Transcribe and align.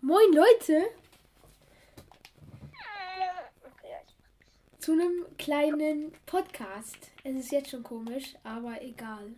Moin 0.00 0.32
Leute 0.32 0.86
zu 4.78 4.92
einem 4.92 5.26
kleinen 5.36 6.12
Podcast. 6.24 6.96
Es 7.24 7.36
ist 7.36 7.50
jetzt 7.52 7.70
schon 7.70 7.82
komisch, 7.82 8.34
aber 8.44 8.80
egal. 8.82 9.32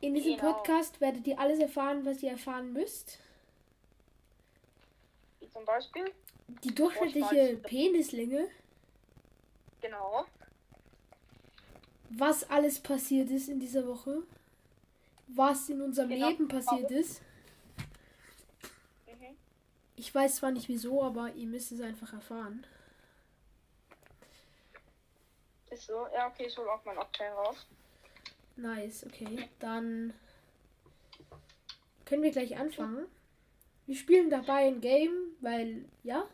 In 0.00 0.14
diesem 0.14 0.36
Genau. 0.36 0.52
Podcast 0.52 1.00
werdet 1.00 1.26
ihr 1.26 1.38
alles 1.38 1.58
erfahren, 1.58 2.04
was 2.06 2.22
ihr 2.22 2.30
erfahren 2.30 2.72
müsst. 2.72 3.18
Wie 5.40 5.48
zum 5.50 5.64
Beispiel. 5.64 6.04
Die 6.62 6.74
durchschnittliche. 6.74 7.56
Penislänge, 7.64 8.48
Genau. 9.80 10.24
was 12.10 12.48
alles 12.48 12.78
passiert 12.78 13.30
ist 13.30 13.48
in 13.48 13.58
dieser 13.58 13.86
Woche, 13.86 14.22
was 15.26 15.68
in 15.68 15.82
unserem 15.82 16.08
Genau. 16.10 16.28
Leben 16.28 16.46
passiert 16.48 16.90
ist. 16.92 17.20
Ich 19.96 20.14
weiß 20.14 20.36
zwar 20.36 20.50
nicht 20.50 20.68
wieso, 20.68 21.02
aber 21.02 21.32
ihr 21.32 21.46
müsst 21.46 21.72
es 21.72 21.80
einfach 21.80 22.12
erfahren. 22.12 22.66
Ist 25.70 25.86
so. 25.86 26.06
Ja, 26.14 26.28
okay, 26.28 26.46
ich 26.46 26.56
hol 26.56 26.68
auch 26.68 26.84
mein 26.84 26.98
Octane 26.98 27.34
raus. 27.34 27.66
Nice, 28.56 29.04
okay. 29.06 29.48
Dann 29.58 30.12
können 32.04 32.22
wir 32.22 32.30
gleich 32.30 32.56
anfangen. 32.56 33.06
Wir 33.86 33.96
spielen 33.96 34.30
dabei 34.30 34.66
ein 34.66 34.80
Game, 34.80 35.36
weil, 35.40 35.84
ja, 36.02 36.28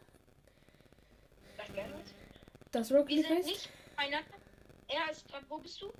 das 2.72 2.90
Rocket 2.90 3.08
Wir 3.08 3.16
League 3.16 3.26
sind 3.26 3.36
heißt. 3.38 3.48
nicht 3.48 3.70
einer. 3.96 4.20
Er 4.88 5.10
ist 5.10 5.26
gerade. 5.28 5.44
Wo 5.48 5.58
bist 5.58 5.80
du? 5.80 5.92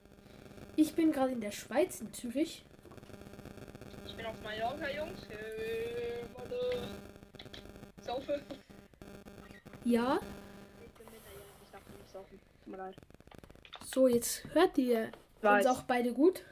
Ich 0.77 0.95
bin 0.95 1.13
gerade 1.13 1.33
in 1.33 1.41
der 1.41 1.53
Schweiz, 1.53 2.01
in 2.01 2.13
Zürich. 2.13 2.65
Ich 4.07 4.17
bin 4.17 4.27
auf 4.27 4.41
Mallorca, 4.43 4.91
Jungs. 4.91 5.27
Hey. 5.29 6.03
Saufe. 8.03 8.43
Ja, 9.85 10.21
Ich 10.85 10.91
bin. 10.93 11.07
Ich 11.65 11.71
darf 11.71 11.83
nicht 11.89 12.11
saufen. 12.13 12.41
Tut 12.65 12.67
mir 12.73 12.77
leid. 12.77 12.97
so, 13.93 14.07
jetzt 14.09 14.45
hört 14.55 14.77
ihr 14.79 15.05
uns 15.05 15.13
Weiß. 15.43 15.67
auch 15.67 15.83
beide 15.83 16.13
gut. 16.13 16.45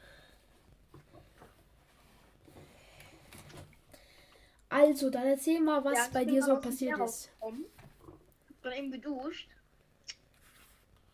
Also, 4.69 5.09
dann 5.09 5.25
erzähl 5.27 5.59
mal, 5.59 5.83
was 5.83 5.97
Ja, 5.97 6.05
ich 6.05 6.11
bei 6.11 6.25
bin 6.25 6.35
dir 6.35 6.43
so 6.43 6.59
passiert 6.59 6.97
ist. 6.99 7.29
Hab 7.41 7.51
dann 8.63 8.73
eben 8.73 8.91
geduscht. 8.91 9.49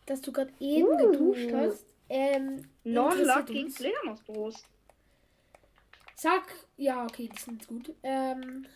Dass 0.06 0.20
du 0.20 0.32
gerade 0.32 0.52
eben 0.60 0.88
Uh. 0.88 1.10
geduscht 1.10 1.52
hast. 1.52 1.84
Ähm, 2.08 2.68
Non-Lucky 2.84 3.64
uns. 3.64 3.76
Fledermausbrust. 3.76 4.64
Sag, 6.14 6.42
ja, 6.76 7.04
okay, 7.04 7.28
die 7.32 7.38
sind 7.40 7.66
gut. 7.66 7.94
Ähm, 8.02 8.66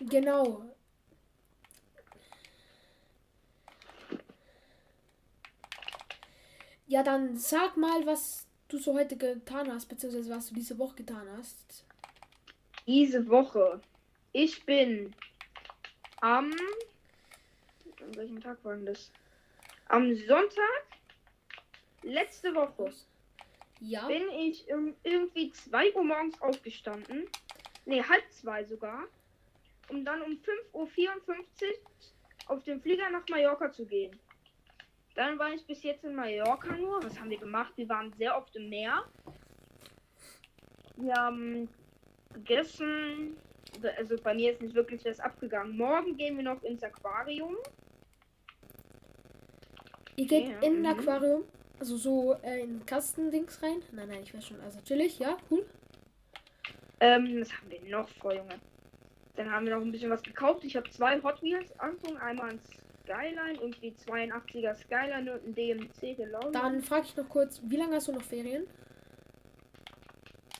genau. 0.00 0.64
Ja, 6.86 7.02
dann 7.02 7.36
sag 7.36 7.76
mal, 7.76 8.06
was 8.06 8.46
du 8.68 8.78
so 8.78 8.94
heute 8.94 9.16
getan 9.16 9.72
hast, 9.72 9.86
beziehungsweise 9.86 10.30
was 10.30 10.48
du 10.48 10.54
diese 10.54 10.78
Woche 10.78 10.96
getan 10.96 11.26
hast. 11.36 11.84
Diese 12.86 13.28
Woche. 13.28 13.80
Ich 14.32 14.64
bin 14.66 15.14
am. 16.20 16.52
An 18.00 18.16
welchem 18.16 18.40
Tag 18.40 18.62
war 18.64 18.74
denn 18.74 18.86
das? 18.86 19.10
Am 19.88 20.14
Sonntag. 20.14 20.84
Letzte 22.02 22.54
Woche. 22.54 22.92
Ja, 23.80 24.06
bin 24.06 24.28
ich 24.30 24.72
um, 24.72 24.94
irgendwie 25.02 25.50
2 25.50 25.94
Uhr 25.94 26.04
morgens 26.04 26.40
aufgestanden. 26.40 27.26
Ne, 27.86 28.06
halb 28.06 28.24
zwei 28.30 28.64
sogar. 28.64 29.04
Um 29.88 30.04
dann 30.04 30.22
um 30.22 30.32
5.54 30.32 30.72
Uhr 30.72 30.86
auf 32.46 32.62
den 32.64 32.80
Flieger 32.80 33.10
nach 33.10 33.26
Mallorca 33.28 33.70
zu 33.70 33.86
gehen. 33.86 34.18
Dann 35.14 35.38
war 35.38 35.52
ich 35.52 35.64
bis 35.66 35.82
jetzt 35.82 36.04
in 36.04 36.14
Mallorca 36.14 36.76
nur. 36.76 37.02
Was 37.02 37.18
haben 37.18 37.30
wir 37.30 37.38
gemacht? 37.38 37.72
Wir 37.76 37.88
waren 37.88 38.12
sehr 38.14 38.36
oft 38.36 38.54
im 38.56 38.68
Meer. 38.68 39.04
Wir 40.96 41.14
haben 41.14 41.68
gegessen. 42.32 43.36
Also 43.96 44.16
bei 44.22 44.34
mir 44.34 44.52
ist 44.52 44.60
nicht 44.60 44.74
wirklich 44.74 45.04
was 45.04 45.20
abgegangen. 45.20 45.76
Morgen 45.76 46.16
gehen 46.16 46.36
wir 46.36 46.44
noch 46.44 46.62
ins 46.62 46.82
Aquarium. 46.82 47.56
ihr 50.16 50.26
geht 50.26 50.48
ja, 50.48 50.58
in 50.60 50.84
ein 50.84 50.94
mhm. 50.94 50.98
Aquarium, 50.98 51.44
also 51.78 51.96
so 51.96 52.34
äh, 52.42 52.60
in 52.62 52.84
Kastendings 52.86 53.62
rein. 53.62 53.82
Nein, 53.92 54.08
nein, 54.08 54.22
ich 54.22 54.34
weiß 54.34 54.46
schon. 54.46 54.60
Also 54.60 54.80
chillig, 54.80 55.18
ja, 55.18 55.36
cool. 55.50 55.66
Ähm, 57.00 57.40
was 57.40 57.52
haben 57.52 57.70
wir 57.70 57.82
noch 57.90 58.08
vor, 58.08 58.34
Junge? 58.34 58.58
Dann 59.36 59.50
haben 59.50 59.66
wir 59.66 59.74
noch 59.76 59.82
ein 59.82 59.90
bisschen 59.90 60.10
was 60.10 60.22
gekauft. 60.22 60.64
Ich 60.64 60.76
habe 60.76 60.88
zwei 60.90 61.20
Hot 61.22 61.42
Wheels 61.42 61.78
Anfang, 61.78 62.16
einmal 62.18 62.50
ein 62.50 62.60
Skyline, 63.02 63.58
irgendwie 63.60 63.94
82er 64.06 64.74
Skyline 64.74 65.32
und 65.32 65.46
ein 65.46 65.54
DMC 65.54 66.16
DeLorean. 66.16 66.52
Dann 66.52 66.82
frage 66.82 67.06
ich 67.06 67.16
noch 67.16 67.28
kurz, 67.28 67.60
wie 67.64 67.76
lange 67.76 67.96
hast 67.96 68.08
du 68.08 68.12
noch 68.12 68.22
Ferien? 68.22 68.66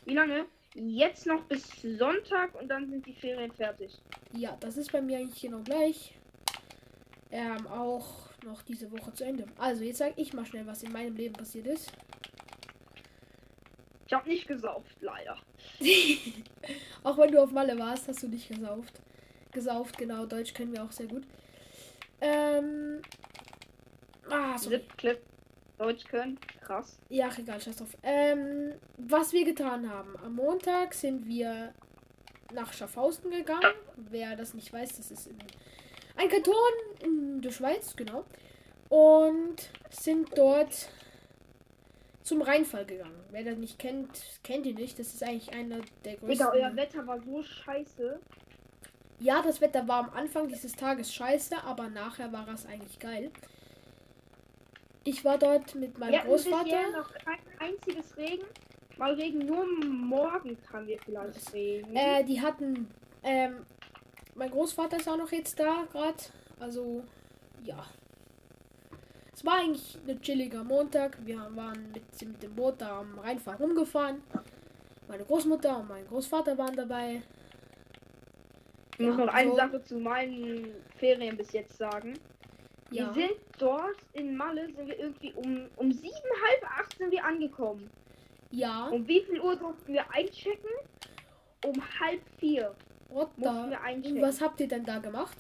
Wie 0.05 0.15
lange? 0.15 0.47
Jetzt 0.75 1.27
noch 1.27 1.45
bis 1.45 1.65
Sonntag 1.99 2.61
und 2.61 2.69
dann 2.69 2.91
sind 2.91 3.07
die 3.07 3.15
Ferien 3.15 3.53
fertig. 3.53 3.97
Ja, 4.33 4.57
das 4.59 4.77
ist 4.77 4.91
bei 4.91 5.01
mir 5.01 5.19
eigentlich 5.19 5.41
genau 5.41 5.61
gleich. 5.61 6.15
Ähm, 7.31 7.67
auch 7.69 8.29
noch 8.45 8.63
diese 8.63 8.91
Woche 8.91 9.13
zu 9.13 9.25
Ende. 9.25 9.47
Also, 9.57 9.85
jetzt 9.85 9.99
sage 9.99 10.15
ich 10.17 10.33
mal 10.33 10.45
schnell, 10.45 10.67
was 10.67 10.83
in 10.83 10.93
meinem 10.93 11.15
Leben 11.17 11.35
passiert 11.35 11.67
ist. 11.67 11.93
Habe 14.15 14.29
nicht 14.29 14.47
gesauft, 14.47 14.97
leider. 15.01 15.37
auch 17.03 17.19
wenn 17.19 17.33
du 17.33 17.43
auf 17.43 17.51
Malle 17.51 17.79
warst, 17.79 18.07
hast 18.07 18.23
du 18.23 18.29
nicht 18.29 18.49
gesauft. 18.49 19.01
Gesauft, 19.53 19.99
genau. 19.99 20.25
Deutsch 20.27 20.55
können 20.55 20.73
wir 20.73 20.85
auch 20.85 20.93
sehr 20.93 21.07
gut. 21.07 21.25
Ähm. 22.21 23.03
Ah. 24.31 24.57
Zip, 24.57 24.97
Clip, 24.97 25.21
Deutsch 25.79 26.05
können, 26.05 26.39
krass. 26.61 26.99
Ja, 27.09 27.29
egal, 27.37 27.61
scheiß 27.61 27.77
drauf. 27.77 27.97
Ähm, 28.03 28.75
was 28.97 29.33
wir 29.33 29.45
getan 29.45 29.91
haben. 29.91 30.17
Am 30.25 30.37
Montag 30.37 30.95
sind 30.95 31.27
wir 31.27 31.75
nach 32.53 32.73
Schaffhausen 32.73 33.31
gegangen. 33.31 33.75
Wer 33.97 34.37
das 34.37 34.55
nicht 34.55 34.73
weiß, 34.73 34.97
das 34.97 35.11
ist 35.11 35.27
in 35.27 35.37
ein 36.17 36.29
Kanton 36.29 36.55
in 37.03 37.43
der 37.43 37.51
Schweiz, 37.51 37.97
genau. 37.97 38.25
Und 38.89 39.71
sind 39.91 40.29
dort 40.39 40.89
zum 42.25 42.43
Rheinfall 42.43 42.87
gegangen. 42.87 43.21
Wer 43.31 43.45
das 43.45 43.57
nicht 43.59 43.79
kennt, 43.79 44.09
kennt 44.43 44.67
ihn 44.67 44.77
nicht. 44.77 44.99
Das 44.99 45.15
ist 45.15 45.23
eigentlich 45.23 45.53
einer 45.53 45.79
der 46.05 46.17
größten. 46.17 46.29
Digga, 46.31 46.51
euer 46.53 46.75
Wetter 46.75 47.07
war 47.07 47.21
so 47.21 47.43
scheiße. 47.43 48.19
Ja, 49.21 49.43
das 49.43 49.61
Wetter 49.61 49.87
war 49.87 50.09
am 50.09 50.11
Anfang 50.11 50.49
dieses 50.49 50.73
Tages 50.73 51.15
scheiße, 51.15 51.63
aber 51.63 51.89
nachher 51.89 52.33
war 52.33 52.49
es 52.49 52.67
eigentlich 52.67 52.99
geil. 52.99 53.31
Ich 55.05 55.25
war 55.25 55.39
dort 55.39 55.75
mit 55.75 55.99
meinem 55.99 56.13
Wir 56.13 56.21
Großvater. 56.21 56.91
noch 56.93 57.13
kein 57.13 57.39
einziges 57.61 58.17
Regen. 58.17 58.45
Mal 58.97 59.13
Regen, 59.15 59.41
nur 59.41 59.67
morgen 59.85 60.57
kann 60.63 60.87
wir 60.87 60.99
vielleicht 61.05 61.53
Regen. 61.53 61.95
Äh, 61.95 62.25
die 62.25 62.41
hatten. 62.41 62.89
Ähm, 63.23 63.67
mein 64.35 64.51
Großvater 64.51 64.97
ist 64.97 65.09
auch 65.09 65.17
noch 65.19 65.31
jetzt 65.31 65.61
da, 65.61 65.85
gerade. 65.93 66.17
Also, 66.59 67.05
ja. 67.63 67.85
Es 69.35 69.45
war 69.45 69.55
eigentlich 69.57 69.99
ein 70.07 70.21
chilliger 70.21 70.63
Montag. 70.63 71.19
Wir 71.25 71.39
waren 71.55 71.91
mit, 71.93 72.05
mit 72.29 72.43
dem 72.43 72.55
Boot 72.55 72.81
da 72.81 73.01
am 73.01 73.19
Rheinfall 73.19 73.57
rumgefahren. 73.57 74.23
Meine 75.09 75.25
Großmutter 75.25 75.79
und 75.79 75.89
mein 75.89 76.07
Großvater 76.07 76.57
waren 76.57 76.77
dabei. 76.77 77.21
Ich 78.97 79.05
muss 79.07 79.17
noch 79.17 79.29
eine 79.29 79.51
so- 79.51 79.57
Sache 79.57 79.83
zu 79.83 79.99
meinen 79.99 80.69
Ferien 80.97 81.37
bis 81.37 81.53
jetzt 81.53 81.77
sagen. 81.77 82.15
Ja. 82.91 83.15
Wir 83.15 83.27
sind 83.27 83.41
dort 83.59 83.97
in 84.13 84.37
Malle, 84.37 84.67
sind 84.67 84.87
wir 84.87 84.99
irgendwie 84.99 85.33
um, 85.33 85.67
um 85.77 85.91
sieben, 85.91 86.13
halb 86.13 86.79
acht 86.79 86.97
sind 86.97 87.11
wir 87.11 87.25
angekommen. 87.25 87.91
Ja. 88.53 88.87
Um 88.87 89.07
wie 89.09 89.21
viel 89.23 89.41
Uhr 89.41 89.57
durften 89.57 89.93
wir 89.93 90.05
einchecken? 90.15 90.71
Um 91.65 91.75
halb 92.01 92.21
vier 92.39 92.73
What 93.09 93.37
mussten 93.37 93.71
wir 93.71 93.81
einchecken. 93.81 94.23
Was 94.23 94.41
habt 94.41 94.61
ihr 94.61 94.69
denn 94.69 94.85
da 94.85 94.99
gemacht? 94.99 95.39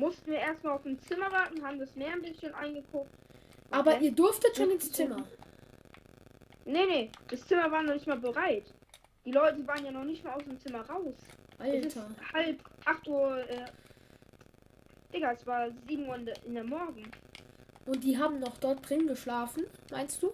Mussten 0.00 0.30
wir 0.30 0.38
erstmal 0.38 0.72
auf 0.72 0.82
dem 0.82 0.98
Zimmer 0.98 1.30
warten, 1.30 1.62
haben 1.62 1.78
das 1.78 1.94
Meer 1.94 2.14
ein 2.14 2.22
bisschen 2.22 2.54
eingeguckt. 2.54 3.10
Aber 3.70 4.00
ihr 4.00 4.12
durftet 4.12 4.56
schon 4.56 4.70
ins. 4.70 4.90
Zimmer. 4.90 5.26
Nee, 6.64 6.86
nee, 6.86 7.10
das 7.28 7.46
Zimmer 7.46 7.70
war 7.70 7.82
noch 7.82 7.92
nicht 7.92 8.06
mal 8.06 8.18
bereit. 8.18 8.64
Die 9.26 9.32
Leute 9.32 9.66
waren 9.66 9.84
ja 9.84 9.90
noch 9.90 10.04
nicht 10.04 10.24
mal 10.24 10.32
aus 10.32 10.44
dem 10.44 10.58
Zimmer 10.58 10.80
raus. 10.88 11.14
Alter. 11.58 12.08
halb 12.32 12.58
acht 12.86 13.06
Uhr. 13.06 13.46
Äh, 13.46 13.66
Digga, 15.12 15.32
es 15.32 15.46
war 15.46 15.68
sieben 15.86 16.08
Uhr 16.08 16.16
in 16.16 16.24
der, 16.24 16.36
in 16.46 16.54
der 16.54 16.64
Morgen. 16.64 17.10
Und 17.84 18.02
die 18.02 18.16
haben 18.16 18.38
noch 18.38 18.56
dort 18.56 18.88
drin 18.88 19.06
geschlafen, 19.06 19.64
meinst 19.90 20.22
du? 20.22 20.32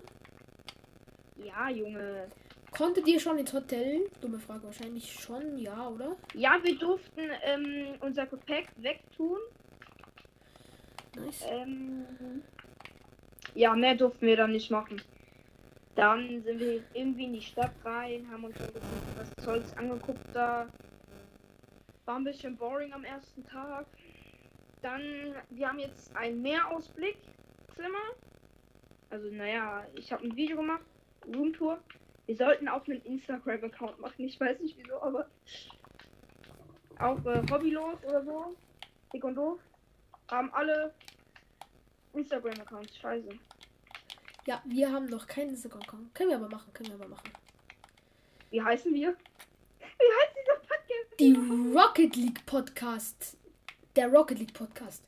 Ja, 1.42 1.68
Junge. 1.70 2.28
Konntet 2.70 3.08
ihr 3.08 3.18
schon 3.18 3.38
ins 3.38 3.52
Hotel? 3.52 4.08
Dumme 4.20 4.38
Frage, 4.38 4.64
wahrscheinlich 4.64 5.12
schon, 5.12 5.58
ja, 5.58 5.88
oder? 5.88 6.14
Ja, 6.34 6.58
wir 6.62 6.78
durften 6.78 7.30
ähm, 7.42 7.94
unser 8.00 8.26
Gepäck 8.26 8.68
wegtun. 8.76 9.38
Nice. 11.16 11.44
Ähm, 11.48 12.42
ja, 13.54 13.74
mehr 13.74 13.94
durften 13.94 14.26
wir 14.26 14.36
dann 14.36 14.52
nicht 14.52 14.70
machen. 14.70 15.00
Dann 15.94 16.42
sind 16.42 16.60
wir 16.60 16.82
irgendwie 16.92 17.24
in 17.24 17.32
die 17.32 17.40
Stadt 17.40 17.72
rein, 17.84 18.28
haben 18.30 18.44
uns 18.44 18.60
ein 18.60 18.72
bisschen 18.72 18.88
was 19.16 19.44
Zeugs 19.44 19.76
angeguckt 19.76 20.26
da. 20.34 20.68
War 22.04 22.16
ein 22.16 22.24
bisschen 22.24 22.56
boring 22.56 22.92
am 22.92 23.04
ersten 23.04 23.44
Tag. 23.46 23.86
Dann, 24.82 25.02
wir 25.50 25.68
haben 25.68 25.78
jetzt 25.78 26.14
ein 26.14 26.42
Meerausblick-Zimmer. 26.42 28.14
Also, 29.08 29.30
naja, 29.30 29.86
ich 29.94 30.12
habe 30.12 30.24
ein 30.24 30.36
Video 30.36 30.56
gemacht, 30.58 30.84
Roomtour. 31.34 31.78
Wir 32.26 32.36
sollten 32.36 32.68
auch 32.68 32.86
einen 32.86 33.00
Instagram-Account 33.02 34.00
machen, 34.00 34.24
ich 34.24 34.38
weiß 34.38 34.60
nicht 34.60 34.76
wieso, 34.76 35.00
aber 35.00 35.28
auch 36.98 37.24
äh, 37.24 37.42
Hobbylos 37.50 38.04
oder 38.04 38.24
so, 38.24 38.56
dick 39.12 39.24
und 39.24 39.36
doof, 39.36 39.60
haben 40.28 40.52
alle 40.52 40.94
Instagram-Accounts. 42.12 42.96
Scheiße. 42.98 43.28
Ja, 44.46 44.62
wir 44.64 44.92
haben 44.92 45.06
noch 45.06 45.26
keinen 45.26 45.50
Instagram-Account. 45.50 46.14
Können 46.14 46.30
wir 46.30 46.36
aber 46.36 46.48
machen, 46.48 46.72
können 46.72 46.90
wir 46.90 46.96
aber 46.96 47.08
machen. 47.08 47.30
Wie 48.50 48.62
heißen 48.62 48.92
wir? 48.94 49.10
Wie 49.80 49.84
heißt 50.20 50.36
dieser 50.40 50.58
Podcast? 50.58 51.20
Die 51.20 51.32
Rocket 51.76 52.16
League 52.16 52.46
Podcast. 52.46 53.36
Der 53.96 54.08
Rocket 54.08 54.38
League 54.38 54.54
Podcast. 54.54 55.02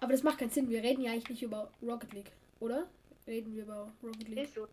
Aber 0.00 0.12
das 0.12 0.22
macht 0.22 0.38
keinen 0.38 0.50
Sinn. 0.50 0.68
Wir 0.68 0.82
reden 0.82 1.02
ja 1.02 1.12
eigentlich 1.12 1.28
nicht 1.30 1.42
über 1.42 1.70
Rocket 1.82 2.12
League, 2.12 2.32
oder? 2.60 2.86
Reden 3.26 3.54
wir 3.54 3.62
über 3.62 3.92
Rocket 4.02 4.28
League? 4.28 4.38
Ist 4.44 4.54
so. 4.54 4.66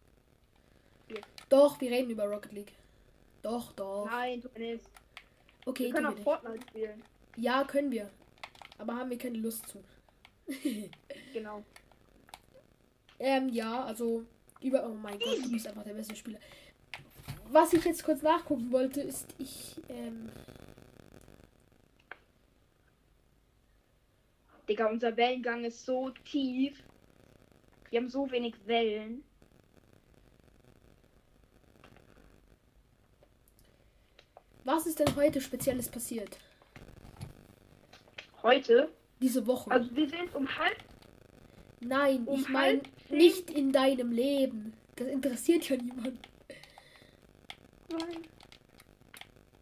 Doch, 1.49 1.79
wir 1.79 1.91
reden 1.91 2.09
über 2.09 2.25
Rocket 2.25 2.51
League. 2.51 2.73
Doch, 3.41 3.71
doch. 3.73 4.05
Nein, 4.05 4.41
du 4.41 4.49
nicht. 4.59 4.85
Okay, 5.65 5.85
Wir 5.85 5.93
können 5.93 6.07
auch 6.07 6.19
Fortnite 6.19 6.65
spielen. 6.67 7.03
Ja, 7.37 7.63
können 7.63 7.91
wir. 7.91 8.09
Aber 8.79 8.95
haben 8.95 9.09
wir 9.11 9.17
keine 9.17 9.37
Lust 9.37 9.67
zu. 9.67 9.83
Genau. 11.31 11.63
ähm, 13.19 13.49
ja, 13.49 13.83
also 13.83 14.25
über. 14.61 14.83
Oh 14.89 14.95
mein 14.95 15.19
Gott, 15.19 15.37
du 15.43 15.51
bist 15.51 15.67
einfach 15.67 15.83
der 15.83 15.93
beste 15.93 16.15
Spieler. 16.15 16.39
Was 17.51 17.71
ich 17.73 17.85
jetzt 17.85 18.03
kurz 18.03 18.23
nachgucken 18.23 18.71
wollte, 18.71 19.01
ist, 19.01 19.27
ich. 19.37 19.75
Ähm, 19.89 20.29
Digga, 24.67 24.87
unser 24.87 25.15
Wellengang 25.15 25.65
ist 25.65 25.85
so 25.85 26.09
tief. 26.25 26.81
Wir 27.91 27.99
haben 27.99 28.09
so 28.09 28.29
wenig 28.31 28.55
Wellen. 28.65 29.23
was 34.69 34.85
ist 34.85 34.99
denn 34.99 35.15
heute 35.15 35.41
Spezielles 35.41 35.89
passiert? 35.89 36.37
Heute. 38.43 38.89
Diese 39.21 39.45
Woche. 39.45 39.71
Also 39.71 39.95
wir 39.95 40.07
sind 40.09 40.33
um 40.33 40.47
halb. 40.57 40.77
Nein, 41.81 42.23
um 42.25 42.41
ich 42.41 42.49
meine 42.49 42.81
nicht 43.09 43.49
in 43.51 43.71
deinem 43.71 44.11
Leben. 44.11 44.73
Das 44.95 45.07
interessiert 45.07 45.69
ja 45.69 45.77
niemand. 45.77 46.19
Nein. 47.89 48.21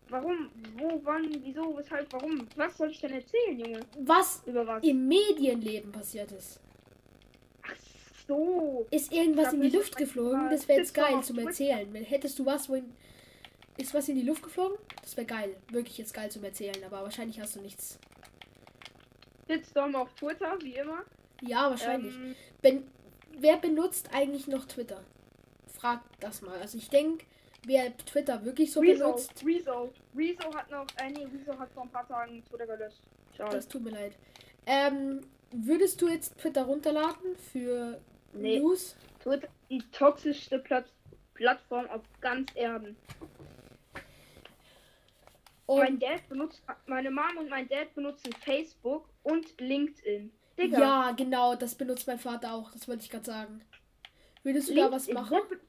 Warum? 0.09 0.50
Wo, 0.77 1.01
wann, 1.03 1.29
wieso, 1.44 1.77
weshalb, 1.77 2.12
warum? 2.13 2.47
Was 2.56 2.77
soll 2.77 2.91
ich 2.91 3.00
denn 3.00 3.12
erzählen, 3.12 3.59
Junge? 3.59 3.79
Was 4.00 4.41
Über 4.45 4.65
was? 4.65 4.83
im 4.83 5.07
Medienleben 5.07 5.91
passiert 5.91 6.31
ist. 6.31 6.59
Ach 7.63 7.75
so. 8.27 8.88
Ist 8.89 9.12
irgendwas 9.12 9.53
in 9.53 9.62
die 9.62 9.69
Luft 9.69 9.95
geflogen? 9.97 10.50
Das 10.50 10.68
wäre 10.68 10.80
jetzt 10.80 10.94
geil 10.94 11.21
zum. 11.23 11.39
Erzählen. 11.39 11.88
Wenn 11.91 12.03
hättest 12.03 12.39
du 12.39 12.45
was, 12.45 12.69
wohin. 12.69 12.94
Ist 13.77 13.94
was 13.94 14.09
in 14.09 14.15
die 14.15 14.23
Luft 14.23 14.44
geflogen? 14.44 14.77
Das 15.01 15.15
wäre 15.18 15.27
geil. 15.27 15.56
Wirklich 15.71 15.97
jetzt 15.97 16.13
geil 16.13 16.31
zum 16.31 16.44
Erzählen. 16.44 16.83
Aber 16.85 17.03
wahrscheinlich 17.03 17.39
hast 17.39 17.56
du 17.56 17.62
nichts. 17.62 18.00
Shitstorm 19.47 19.95
auf 19.95 20.13
Twitter, 20.13 20.57
wie 20.61 20.75
immer. 20.75 21.03
Ja, 21.41 21.69
wahrscheinlich. 21.69 22.13
Ähm, 22.15 22.35
Ben, 22.61 22.88
wer 23.38 23.57
benutzt 23.57 24.09
eigentlich 24.13 24.47
noch 24.47 24.65
Twitter? 24.65 25.03
Frag 25.67 26.01
das 26.19 26.41
mal. 26.41 26.59
Also 26.59 26.77
ich 26.77 26.89
denke, 26.89 27.25
wer 27.65 27.95
Twitter 27.97 28.44
wirklich 28.44 28.71
so 28.71 28.79
Rezo, 28.79 29.05
benutzt, 29.05 29.45
Rezo. 29.45 29.94
Rezo 30.15 30.53
hat 30.55 30.71
noch, 30.71 30.88
äh, 30.99 31.09
nee, 31.11 31.25
Rezo 31.25 31.57
hat 31.57 31.71
vor 31.71 31.83
ein 31.83 31.89
paar 31.89 32.07
Tagen 32.07 32.44
Twitter 32.45 32.65
gelöscht. 32.65 33.01
Schade. 33.35 33.55
das 33.55 33.67
tut 33.67 33.83
mir 33.83 33.91
leid. 33.91 34.13
Ähm, 34.65 35.21
würdest 35.51 36.01
du 36.01 36.07
jetzt 36.07 36.38
Twitter 36.39 36.63
runterladen 36.63 37.35
für 37.51 37.99
Nee. 38.33 38.59
News? 38.59 38.95
Twitter 39.21 39.47
die 39.69 39.83
toxischste 39.91 40.59
Plat 40.59 40.85
Plattform 41.33 41.85
auf 41.91 42.01
ganz 42.19 42.49
Erden. 42.55 42.97
Mein 45.67 45.93
Und 45.93 46.03
Dad 46.03 46.29
benutzt, 46.29 46.63
meine 46.85 47.11
Mom 47.11 47.37
und 47.39 47.49
mein 47.49 47.67
Dad 47.67 47.93
benutzen 47.93 48.31
Facebook 48.43 49.09
und 49.23 49.59
LinkedIn. 49.59 50.31
Digga. 50.57 50.79
ja, 50.79 51.11
genau, 51.11 51.55
das 51.55 51.75
benutzt 51.75 52.07
mein 52.07 52.19
Vater 52.19 52.53
auch. 52.53 52.71
Das 52.71 52.87
wollte 52.87 53.03
ich 53.03 53.09
gerade 53.09 53.25
sagen. 53.25 53.61
Würdest 54.43 54.69
du 54.69 54.75
da 54.75 54.91
was 54.91 55.07
LinkedIn, 55.07 55.23
machen? 55.23 55.59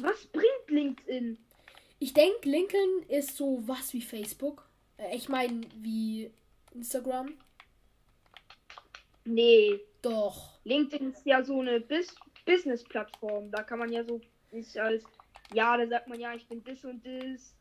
Was 0.00 0.26
bringt 0.26 0.68
LinkedIn? 0.68 1.38
Ich 1.98 2.14
denke, 2.14 2.48
LinkedIn 2.48 3.02
ist 3.08 3.36
so 3.36 3.62
was 3.66 3.92
wie 3.92 4.00
Facebook. 4.00 4.66
Äh, 4.96 5.16
ich 5.16 5.28
meine, 5.28 5.60
wie 5.76 6.30
Instagram. 6.72 7.34
Nee, 9.24 9.80
Doch. 10.02 10.60
LinkedIn 10.64 11.12
ist 11.12 11.26
ja 11.26 11.42
so 11.42 11.60
eine 11.60 11.80
Bis 11.80 12.14
Business-Plattform. 12.46 13.50
Da 13.50 13.62
kann 13.62 13.78
man 13.78 13.92
ja 13.92 14.02
so 14.02 14.20
ist 14.50 14.78
als 14.78 15.04
ja, 15.52 15.76
da 15.76 15.86
sagt 15.86 16.08
man 16.08 16.20
ja, 16.20 16.34
ich 16.34 16.46
bin 16.46 16.62
das 16.64 16.84
und 16.84 17.04
das. 17.04 17.54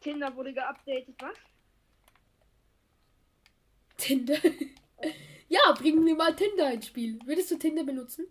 Tinder 0.00 0.34
wurde 0.34 0.52
geupdatet, 0.52 1.14
was? 1.18 1.36
Tinder. 3.96 4.38
ja, 5.48 5.72
bringen 5.72 6.04
wir 6.06 6.14
mal 6.14 6.34
Tinder 6.34 6.72
ins 6.72 6.86
Spiel. 6.86 7.18
Würdest 7.24 7.50
du 7.50 7.56
Tinder 7.56 7.84
benutzen? 7.84 8.26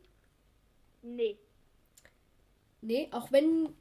Nee. 1.02 1.38
Nee, 2.82 3.10
auch 3.12 3.32
wenn 3.32 3.76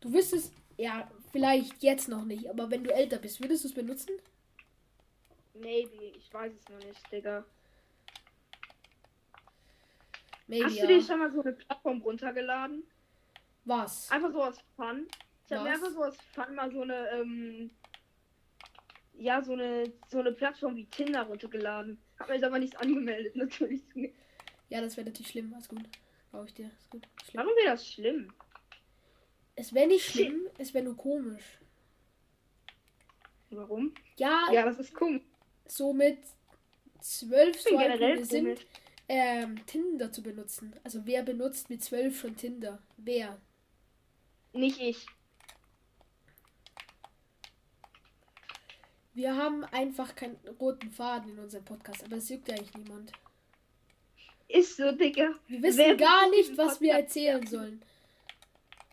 du 0.00 0.12
wüsstest, 0.12 0.52
ja, 0.76 1.10
vielleicht 1.32 1.82
jetzt 1.82 2.08
noch 2.08 2.24
nicht, 2.24 2.48
aber 2.48 2.70
wenn 2.70 2.84
du 2.84 2.94
älter 2.94 3.18
bist, 3.18 3.40
würdest 3.40 3.64
du 3.64 3.68
es 3.68 3.74
benutzen? 3.74 4.12
Maybe, 5.54 6.12
ich 6.16 6.32
weiß 6.32 6.52
es 6.52 6.68
noch 6.68 6.84
nicht, 6.84 7.12
Digga. 7.12 7.44
Maybe, 10.46 10.64
Hast 10.64 10.76
ja. 10.76 10.86
du 10.86 10.94
dir 10.94 11.02
schon 11.02 11.18
mal 11.18 11.32
so 11.32 11.42
eine 11.42 11.52
Plattform 11.52 12.00
runtergeladen? 12.00 12.84
Was? 13.64 14.10
Einfach 14.10 14.32
so 14.32 14.42
aus 14.42 14.58
Fun. 14.76 15.06
Ich 15.48 15.54
habe 15.54 15.64
mir 15.64 15.74
einfach 15.74 15.90
so 15.90 16.04
aus 16.04 16.16
Fun 16.34 16.54
mal 16.54 16.70
so 16.70 16.82
eine, 16.82 17.08
ähm, 17.10 17.70
ja, 19.14 19.42
so 19.42 19.54
eine, 19.54 19.90
so 20.08 20.18
eine 20.20 20.32
Plattform 20.32 20.76
wie 20.76 20.84
Tinder 20.86 21.22
runtergeladen. 21.22 21.98
Hab 22.18 22.28
mir 22.28 22.34
jetzt 22.34 22.44
aber 22.44 22.58
nicht 22.58 22.78
angemeldet, 22.78 23.34
natürlich. 23.36 23.82
Ja, 24.68 24.82
das 24.82 24.96
wäre 24.98 25.06
natürlich 25.06 25.28
schlimm. 25.30 25.52
Alles 25.54 25.68
gut. 25.68 25.82
Glaube 26.30 26.46
ich 26.46 26.54
dir. 26.54 26.70
Ist 26.78 26.90
gut. 26.90 27.06
Schlimm. 27.24 27.34
Warum 27.42 27.56
wäre 27.56 27.70
das 27.70 27.88
schlimm? 27.88 28.30
Es 29.56 29.72
wäre 29.72 29.86
nicht 29.88 30.04
schlimm, 30.06 30.46
es 30.58 30.72
wäre 30.74 30.84
nur 30.84 30.96
komisch. 30.96 31.58
Warum? 33.50 33.94
Ja, 34.18 34.46
Ja, 34.52 34.64
das 34.66 34.78
ist 34.78 34.94
komisch. 34.94 35.22
so 35.66 35.92
mit 35.94 36.18
zwölf 37.00 37.58
so 37.60 37.70
generell 37.70 38.22
sind, 38.24 38.66
ähm, 39.08 39.64
Tinder 39.66 40.12
zu 40.12 40.22
benutzen. 40.22 40.76
Also 40.84 41.06
wer 41.06 41.22
benutzt 41.22 41.70
mit 41.70 41.82
zwölf 41.82 42.20
schon 42.20 42.36
Tinder? 42.36 42.82
Wer? 42.98 43.40
Nicht 44.52 44.78
ich. 44.80 45.06
Wir 49.18 49.34
haben 49.36 49.64
einfach 49.72 50.14
keinen 50.14 50.38
roten 50.60 50.92
Faden 50.92 51.32
in 51.32 51.40
unserem 51.40 51.64
Podcast, 51.64 52.04
aber 52.04 52.18
es 52.18 52.28
juckt 52.28 52.46
ja 52.46 52.54
eigentlich 52.54 52.72
niemand. 52.76 53.10
Ist 54.46 54.76
so, 54.76 54.92
Digga. 54.92 55.34
Wir 55.48 55.60
wissen 55.60 55.78
Wer 55.78 55.96
gar 55.96 56.30
nicht, 56.30 56.56
was 56.56 56.80
wir 56.80 56.92
Podcast 56.92 57.16
erzählen 57.16 57.46
sollen. 57.48 57.82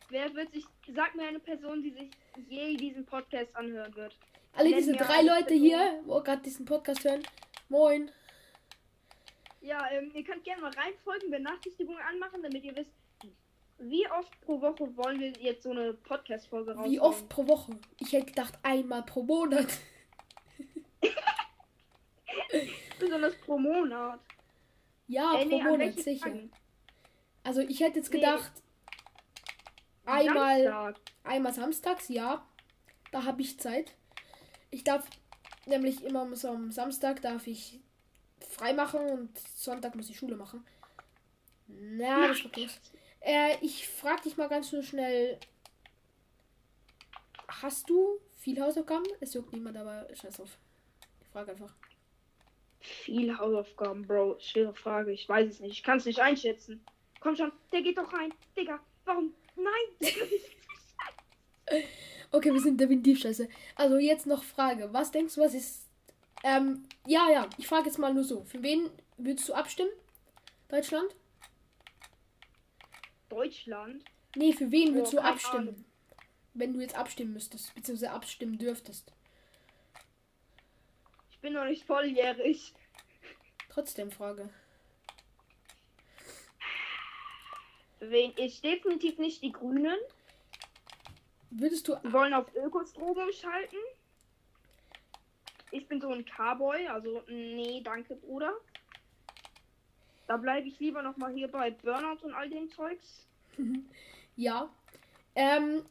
Wer 0.09 0.33
wird 0.33 0.51
sich. 0.51 0.65
Sag 0.95 1.13
mir 1.13 1.27
eine 1.27 1.37
Person, 1.37 1.83
die 1.83 1.91
sich 1.91 2.09
je 2.49 2.75
diesen 2.75 3.05
Podcast 3.05 3.55
anhören 3.55 3.95
wird. 3.95 4.17
Alle 4.53 4.69
Nenn 4.69 4.79
diese 4.79 4.93
drei 4.93 5.21
Leute 5.21 5.45
Person. 5.45 5.61
hier, 5.61 6.01
wo 6.05 6.19
gerade 6.21 6.41
diesen 6.41 6.65
Podcast 6.65 7.03
hören, 7.03 7.21
moin. 7.69 8.09
Ja, 9.61 9.87
ähm, 9.91 10.09
ihr 10.15 10.23
könnt 10.23 10.43
gerne 10.43 10.63
mal 10.63 10.71
reinfolgen, 10.71 11.29
Benachrichtigungen 11.29 12.01
anmachen, 12.01 12.41
damit 12.41 12.63
ihr 12.63 12.75
wisst, 12.75 12.89
wie 13.77 14.09
oft 14.09 14.41
pro 14.41 14.59
Woche 14.59 14.97
wollen 14.97 15.19
wir 15.19 15.33
jetzt 15.33 15.61
so 15.61 15.69
eine 15.69 15.93
Podcast-Folge 15.93 16.71
rausbringen. 16.71 16.91
Wie 16.91 16.99
oft 16.99 17.29
pro 17.29 17.47
Woche? 17.47 17.77
Ich 17.99 18.11
hätte 18.11 18.25
gedacht, 18.25 18.57
einmal 18.63 19.03
pro 19.03 19.21
Monat. 19.21 19.67
Besonders 22.99 23.35
pro 23.37 23.57
Monat. 23.57 24.19
Ja, 25.07 25.35
Äh, 25.39 25.45
pro 25.45 25.57
nee, 25.57 25.63
Monat, 25.63 25.93
sicher. 25.99 26.25
Tagen? 26.25 26.51
Also 27.43 27.61
ich 27.61 27.79
hätte 27.79 27.99
jetzt 27.99 28.11
Nee. 28.11 28.19
gedacht, 28.19 28.51
einmal, 30.05 30.63
Samstag. 30.63 30.95
einmal 31.23 31.53
samstags, 31.53 32.09
ja. 32.09 32.45
Da 33.11 33.23
habe 33.23 33.41
ich 33.41 33.59
Zeit. 33.59 33.93
Ich 34.71 34.83
darf 34.83 35.05
nämlich 35.65 36.03
immer 36.03 36.35
so 36.35 36.49
am 36.49 36.71
Samstag 36.71 37.21
darf 37.21 37.45
ich 37.47 37.79
frei 38.49 38.73
machen 38.73 38.99
und 39.09 39.37
Sonntag 39.39 39.95
muss 39.95 40.09
ich 40.09 40.17
Schule 40.17 40.35
machen. 40.35 40.65
Na, 41.67 42.27
das 42.27 42.39
groß. 42.43 42.79
Äh, 43.21 43.57
ich 43.61 43.87
frag 43.87 44.21
dich 44.23 44.37
mal 44.37 44.49
ganz 44.49 44.69
schnell. 44.85 45.39
Hast 47.47 47.89
du 47.89 48.19
viel 48.37 48.61
Hausaufgaben? 48.61 49.05
Es 49.19 49.33
juckt 49.33 49.53
niemand, 49.53 49.77
aber 49.77 50.07
scheiß 50.13 50.39
auf. 50.41 50.57
Ich 51.21 51.27
frage 51.29 51.51
einfach. 51.51 51.73
Viel 52.79 53.37
Hausaufgaben, 53.37 54.05
Bro. 54.05 54.37
Schwere 54.39 54.73
Frage. 54.73 55.11
Ich 55.11 55.27
weiß 55.27 55.49
es 55.49 55.59
nicht. 55.59 55.71
Ich 55.73 55.83
kann 55.83 55.97
es 55.97 56.05
nicht 56.05 56.19
einschätzen. 56.19 56.83
Komm 57.19 57.35
schon, 57.35 57.51
der 57.71 57.81
geht 57.81 57.97
doch 57.97 58.11
rein. 58.13 58.33
Digga, 58.55 58.79
Warum? 59.05 59.33
Nein! 59.55 60.11
Okay, 62.31 62.51
wir 62.53 62.59
sind 62.59 62.79
definitiv 62.81 63.19
scheiße. 63.19 63.47
Also 63.75 63.97
jetzt 63.97 64.27
noch 64.27 64.43
Frage. 64.43 64.89
Was 64.91 65.11
denkst 65.11 65.35
du, 65.35 65.41
was 65.41 65.53
ist. 65.53 65.87
Ähm, 66.43 66.83
ja, 67.07 67.29
ja, 67.31 67.49
ich 67.57 67.67
frage 67.67 67.85
jetzt 67.85 67.97
mal 67.97 68.13
nur 68.13 68.25
so. 68.25 68.43
Für 68.43 68.61
wen 68.61 68.89
würdest 69.17 69.47
du 69.47 69.53
abstimmen? 69.53 69.89
Deutschland? 70.67 71.15
Deutschland? 73.29 74.03
Nee, 74.35 74.51
für 74.53 74.69
wen 74.69 74.93
würdest 74.93 75.13
Oh, 75.13 75.17
du 75.17 75.23
abstimmen? 75.23 75.69
Ahnung. 75.69 75.85
Wenn 76.53 76.73
du 76.73 76.81
jetzt 76.81 76.95
abstimmen 76.95 77.33
müsstest, 77.33 77.73
beziehungsweise 77.73 78.11
abstimmen 78.11 78.57
dürftest. 78.57 79.13
Bin 81.45 81.53
noch 81.53 81.65
nicht 81.65 81.85
volljährig. 81.85 82.73
Trotzdem 83.69 84.09
Frage. 84.09 84.49
Wen 87.99 88.33
ich 88.37 88.61
definitiv 88.61 89.19
nicht 89.19 89.43
die 89.43 89.51
Grünen. 89.51 89.95
Würdest 91.51 91.87
du. 91.87 91.93
Wollen 92.11 92.33
auf 92.33 92.47
Ökostrom 92.55 93.15
umschalten. 93.15 93.77
Ich 95.69 95.87
bin 95.87 96.01
so 96.01 96.09
ein 96.09 96.25
Cowboy, 96.25 96.87
also 96.87 97.21
nee, 97.27 97.79
danke, 97.83 98.15
Bruder. 98.15 98.51
Da 100.25 100.37
bleibe 100.37 100.67
ich 100.67 100.79
lieber 100.79 101.03
noch 101.03 101.17
mal 101.17 101.31
hier 101.31 101.47
bei 101.47 101.69
Burnout 101.69 102.25
und 102.25 102.33
all 102.33 102.49
dem 102.49 102.71
Zeugs. 102.71 103.27
Ja. 104.35 104.67
Ähm. 105.35 105.85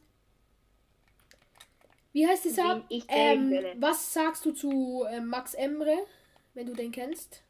Wie 2.15 2.25
heißt 2.25 2.45
dieser? 2.45 2.81
Ich 2.87 3.05
wählen 3.09 3.51
Ähm, 3.51 3.81
was 3.81 4.13
sagst 4.13 4.45
du 4.45 4.53
zu 4.53 5.03
äh, 5.03 5.19
Max 5.19 5.53
Emre, 5.53 5.97
wenn 6.53 6.65
du 6.65 6.73
den 6.73 6.93
kennst? 6.93 7.43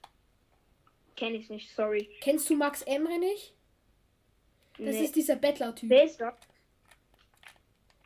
Kenne 1.15 1.37
ich 1.37 1.51
nicht, 1.51 1.71
sorry. 1.75 2.09
Kennst 2.19 2.49
du 2.49 2.55
Max 2.55 2.81
Emre 2.81 3.19
nicht? 3.19 3.53
Das 4.79 4.95
Nee. 4.95 5.03
ist 5.03 5.15
dieser 5.15 5.35
Bettler-Typ. 5.35 5.87
Wer 5.87 6.05
ist 6.05 6.19
das? 6.19 6.33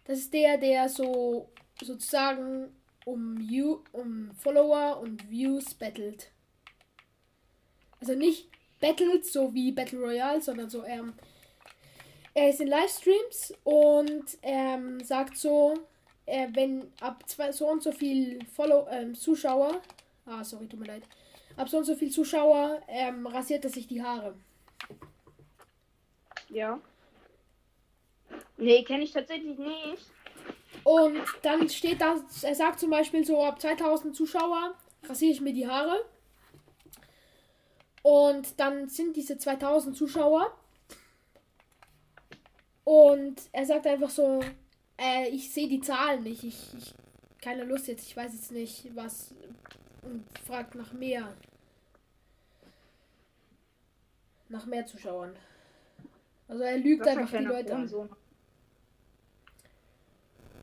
Das 0.03 0.19
ist 0.19 0.33
der, 0.33 0.57
der 0.57 0.89
so 0.89 1.49
sozusagen 1.81 2.75
um, 3.05 3.39
View, 3.39 3.79
um 3.93 4.31
Follower 4.33 4.99
und 4.99 5.31
Views 5.31 5.73
battelt. 5.75 6.29
Also 8.01 8.15
nicht 8.15 8.49
battelt, 8.81 9.25
so 9.25 9.53
wie 9.53 9.71
Battle 9.71 9.99
Royale, 9.99 10.41
sondern 10.41 10.69
so, 10.69 10.83
ähm, 10.83 11.13
er 12.33 12.49
ist 12.49 12.59
in 12.59 12.67
Livestreams 12.67 13.53
und 13.63 14.25
ähm, 14.41 14.99
sagt 15.05 15.37
so, 15.37 15.73
äh, 16.29 16.47
wenn 16.53 16.91
ab 17.01 17.23
zwei, 17.27 17.51
so 17.51 17.67
und 17.67 17.83
so 17.83 17.91
viel 17.91 18.39
Follow, 18.55 18.87
ähm, 18.89 19.15
Zuschauer, 19.15 19.81
ah, 20.25 20.43
sorry, 20.43 20.67
tut 20.67 20.79
mir 20.79 20.87
leid, 20.87 21.03
ab 21.57 21.69
so 21.69 21.77
und 21.77 21.85
so 21.85 21.95
viel 21.95 22.11
Zuschauer 22.11 22.81
ähm, 22.87 23.27
rasiert 23.27 23.65
er 23.65 23.71
sich 23.71 23.87
die 23.87 24.01
Haare. 24.01 24.35
Ja. 26.49 26.79
Nee, 28.57 28.83
kenne 28.83 29.03
ich 29.03 29.11
tatsächlich 29.11 29.57
nicht. 29.57 30.11
Und 30.83 31.21
dann 31.41 31.67
steht 31.69 32.01
da, 32.01 32.15
er 32.41 32.55
sagt 32.55 32.79
zum 32.79 32.89
Beispiel 32.89 33.25
so, 33.25 33.43
ab 33.43 33.59
2000 33.61 34.15
Zuschauer 34.15 34.75
rasiere 35.03 35.31
ich 35.31 35.41
mir 35.41 35.53
die 35.53 35.67
Haare. 35.67 36.05
Und 38.01 38.59
dann 38.59 38.87
sind 38.87 39.15
diese 39.15 39.37
2000 39.37 39.95
Zuschauer. 39.95 40.51
Und 42.83 43.35
er 43.51 43.65
sagt 43.65 43.85
einfach 43.85 44.09
so, 44.09 44.39
äh, 44.99 45.29
ich 45.29 45.51
sehe 45.51 45.67
die 45.67 45.81
Zahlen 45.81 46.23
nicht. 46.23 46.43
Ich, 46.43 46.73
ich 46.77 46.93
keine 47.41 47.63
Lust 47.63 47.87
jetzt, 47.87 48.05
ich 48.05 48.15
weiß 48.15 48.33
jetzt 48.33 48.51
nicht, 48.51 48.95
was. 48.95 49.33
Und 50.01 50.25
fragt 50.45 50.75
nach 50.75 50.93
mehr. 50.93 51.33
Nach 54.47 54.65
mehr 54.65 54.85
Zuschauern. 54.85 55.35
Also 56.47 56.63
er 56.63 56.77
lügt 56.77 57.07
ein 57.07 57.19
einfach 57.19 57.37
die 57.37 57.43
Leute 57.43 57.75
an. 57.75 58.09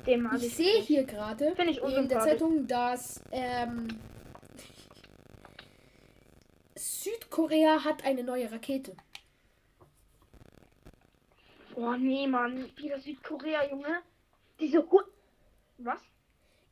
Den 0.06 0.22
mag 0.22 0.40
Ich 0.40 0.54
sehe 0.54 0.80
hier 0.80 1.04
gerade 1.04 1.54
ich 1.68 1.82
in 1.82 2.08
der. 2.08 2.20
Zeitung, 2.20 2.66
dass 2.66 3.20
ähm, 3.30 3.88
Südkorea 6.74 7.84
hat 7.84 8.04
eine 8.04 8.24
neue 8.24 8.50
Rakete. 8.50 8.96
Oh 11.74 11.92
nee, 11.92 12.26
Mann. 12.26 12.70
Wieder 12.76 12.98
Südkorea, 12.98 13.68
Junge. 13.70 14.02
Diese 14.60 14.90
Hu 14.90 15.00
Was? 15.78 16.00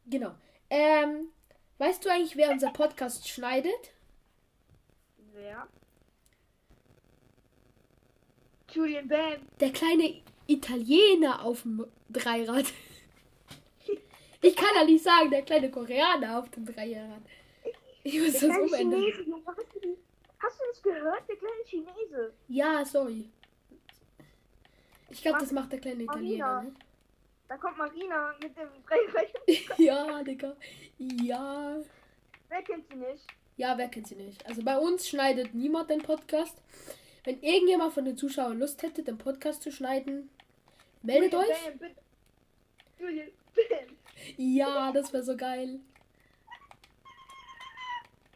Genau. 0.07 0.35
Ähm, 0.71 1.29
weißt 1.79 2.05
du 2.05 2.11
eigentlich, 2.11 2.37
wer 2.37 2.51
unser 2.51 2.71
Podcast 2.71 3.29
schneidet? 3.29 3.93
Wer? 5.33 5.69
Julian 8.71 9.09
Bam. 9.09 9.41
Der 9.61 9.71
kleine 9.73 10.23
Italiener 10.47 11.45
auf 11.45 11.63
dem 11.63 11.87
Dreirad. 12.09 12.67
Ich 14.41 14.55
kann 14.55 14.69
ja 14.77 14.85
nicht 14.85 15.03
sagen, 15.03 15.31
der 15.31 15.41
kleine 15.41 15.71
Koreaner 15.71 16.39
auf 16.39 16.51
dem 16.51 16.67
Dreirad. 16.67 17.23
Ich 18.03 18.21
muss 18.21 18.39
Der 18.39 18.51
das 18.51 18.59
umändern. 18.59 19.03
Hast 20.39 20.61
du, 20.61 20.65
das 20.69 20.83
gehört? 20.83 21.27
Der 21.27 21.37
kleine 21.37 21.65
Chinese. 21.65 22.35
Ja, 22.49 22.85
sorry. 22.85 23.31
Ich 25.09 25.23
glaube, 25.23 25.39
das 25.39 25.51
macht 25.51 25.73
der 25.73 25.81
kleine 25.81 26.03
Italiener. 26.03 26.63
Ne? 26.65 26.75
Da 27.55 27.61
kommt 27.61 27.79
Marina 27.79 28.35
mit 28.43 28.57
dem 28.57 28.69
Dreirad. 28.85 29.29
Ja, 29.79 30.25
Digga. 30.25 30.57
Ja. 30.99 31.77
Wer 32.49 32.63
kennt 32.63 32.89
sie 32.89 32.97
nicht? 32.97 33.25
Ja, 33.57 33.79
wer 33.79 33.87
kennt 33.87 34.09
sie 34.09 34.17
nicht? 34.17 34.45
Also 34.45 34.65
bei 34.65 34.77
uns 34.77 35.09
schneidet 35.09 35.55
niemand 35.55 35.89
den 35.89 36.03
Podcast. 36.03 36.61
Wenn 37.23 37.41
irgendjemand 37.41 37.95
von 37.95 38.05
den 38.05 38.17
Zuschauern 38.17 38.59
Lust 38.59 38.83
hätte, 38.83 39.05
den 39.05 39.19
Podcast 39.19 39.63
zu 39.63 39.71
schneiden, 39.71 40.31
meldet 41.03 41.33
Julian 41.33 41.49
euch. 41.49 41.65
Bam, 41.65 41.79
bitte. 41.79 42.01
Julian 42.99 43.29
Bam. 43.55 43.97
Ja, 44.37 44.91
das 44.91 45.13
wäre 45.13 45.23
so 45.23 45.37
geil. 45.37 45.79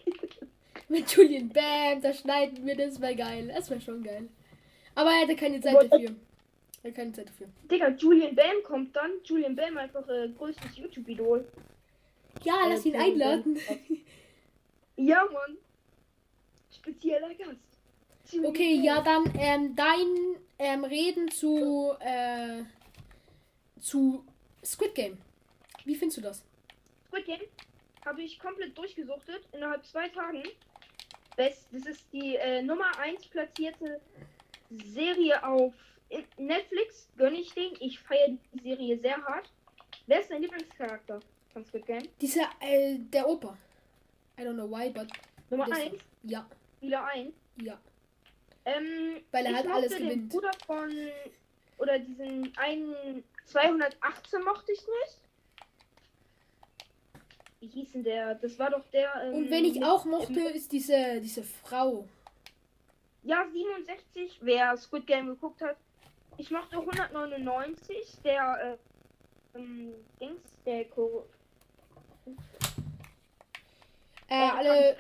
Mit 0.89 1.11
Julian 1.11 1.49
Bam, 1.49 2.01
da 2.03 2.15
schneiden 2.15 2.65
wir, 2.65 2.77
das 2.77 3.01
wäre 3.01 3.17
geil. 3.17 3.49
Das 3.53 3.69
wäre 3.69 3.81
schon 3.81 4.05
geil. 4.05 4.29
Aber 4.95 5.11
er 5.11 5.23
hätte 5.23 5.35
keine 5.35 5.61
Zeit 5.61 5.91
dafür. 5.91 6.15
Hat 6.85 6.95
keine 6.95 7.13
Zeit 7.13 7.29
dafür. 7.29 7.49
Digga, 7.71 7.89
Julian 7.91 8.35
Bam 8.35 8.63
kommt 8.65 8.95
dann. 8.95 9.11
Julian 9.25 9.57
Bam 9.57 9.77
einfach 9.77 10.07
äh, 10.09 10.29
größtes 10.37 10.77
YouTube-Idol. 10.77 11.47
Ja, 12.45 12.67
Äh, 12.67 12.69
lass 12.71 12.87
ihn 12.87 12.97
einladen. 12.97 13.59
Ja, 14.97 15.25
Mann. 15.33 15.57
Spezieller 16.75 17.35
Gast. 17.35 17.57
Julian 18.31 18.51
Okay, 18.51 18.75
Bam. 18.77 18.85
ja, 18.85 19.03
dann 19.03 19.25
ähm, 19.39 19.77
dein 19.77 20.37
ähm, 20.59 20.85
Reden 20.85 21.31
zu, 21.31 21.95
äh, 22.01 22.63
zu 23.81 24.25
Squid 24.65 24.95
Game. 24.95 25.19
Wie 25.85 25.95
findest 25.97 26.19
du 26.19 26.23
das? 26.23 26.45
Squid 27.09 27.25
Game 27.27 27.41
habe 28.05 28.23
ich 28.23 28.39
komplett 28.39 28.77
durchgesuchtet 28.79 29.43
innerhalb 29.53 29.85
zwei 29.87 30.09
Tagen. 30.09 30.43
Best, 31.37 31.67
das 31.73 31.87
ist 31.87 32.05
die 32.13 32.37
äh, 32.37 32.63
Nummer 32.63 32.97
1 32.99 33.27
platzierte 33.29 34.01
Serie 34.71 35.45
auf 35.47 35.73
Netflix. 36.37 37.09
Gönne 37.17 37.37
ich 37.39 37.53
den. 37.55 37.73
Ich 37.81 37.99
feiere 38.01 38.37
die 38.53 38.61
Serie 38.63 38.99
sehr 38.99 39.17
hart. 39.25 39.51
Wer 40.07 40.21
ist 40.21 40.31
dein 40.31 40.43
Lieblingscharakter 40.43 41.21
von 41.53 41.65
Squid 41.65 41.87
Game? 41.87 42.09
Dieser, 42.21 42.49
äh, 42.61 42.99
der 42.99 43.29
Opa. 43.29 43.57
I 44.39 44.43
don't 44.43 44.55
know 44.55 44.71
why, 44.71 44.91
but. 44.91 45.09
Nummer 45.51 45.67
das- 45.67 45.79
1, 45.79 45.95
Ja, 46.25 46.49
Spieler 46.77 47.05
1. 47.07 47.33
ja. 47.63 47.79
Ähm, 48.65 49.23
Weil 49.31 49.47
er 49.47 49.55
halt 49.55 49.65
mochte 49.67 49.77
alles 49.79 49.93
den 49.97 50.03
gewinnt. 50.09 50.29
Bruder 50.29 50.51
von 50.67 50.91
oder 51.79 51.99
diesen 51.99 52.53
einen 52.59 53.25
218 53.47 54.43
mochte 54.45 54.73
ich 54.73 54.81
nicht. 54.81 55.19
Wie 57.61 57.67
hieß 57.67 57.93
denn 57.93 58.05
der? 58.05 58.35
Das 58.37 58.59
war 58.59 58.71
doch 58.71 58.85
der. 58.93 59.13
Ähm, 59.25 59.35
Und 59.35 59.51
wenn 59.51 59.65
ich 59.65 59.83
auch 59.85 60.05
mochte, 60.05 60.41
ist 60.41 60.71
diese, 60.71 61.21
diese 61.21 61.43
Frau. 61.43 62.07
Ja, 63.25 63.47
67, 63.51 64.39
wer 64.43 64.77
Squid 64.77 65.07
Game 65.07 65.27
geguckt 65.27 65.61
hat. 65.63 65.77
Ich 66.39 66.51
mochte 66.53 66.77
199, 66.77 68.23
der 68.25 68.79
äh, 69.55 69.59
ähm, 69.59 69.93
Dings, 70.21 70.41
der 70.65 70.85
Ko 70.87 71.29
Äh, 74.29 74.35
äh, 74.35 74.51
alle. 74.51 74.97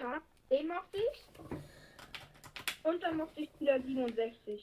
Den 0.50 0.68
mochte 0.68 0.96
ich. 0.96 1.24
Und 2.82 3.02
dann 3.02 3.16
mochte 3.16 3.40
ich 3.40 3.50
wieder 3.60 3.80
67. 3.80 4.60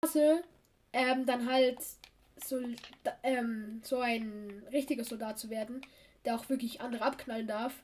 Klasse, 0.00 0.44
ähm, 0.92 1.26
dann 1.26 1.50
halt 1.50 1.78
so, 2.36 2.58
ähm, 3.22 3.80
so 3.84 3.98
ein 3.98 4.62
richtiger 4.72 5.04
Soldat 5.04 5.38
zu 5.38 5.50
werden, 5.50 5.82
der 6.24 6.36
auch 6.36 6.48
wirklich 6.48 6.80
andere 6.80 7.04
abknallen 7.04 7.46
darf, 7.46 7.74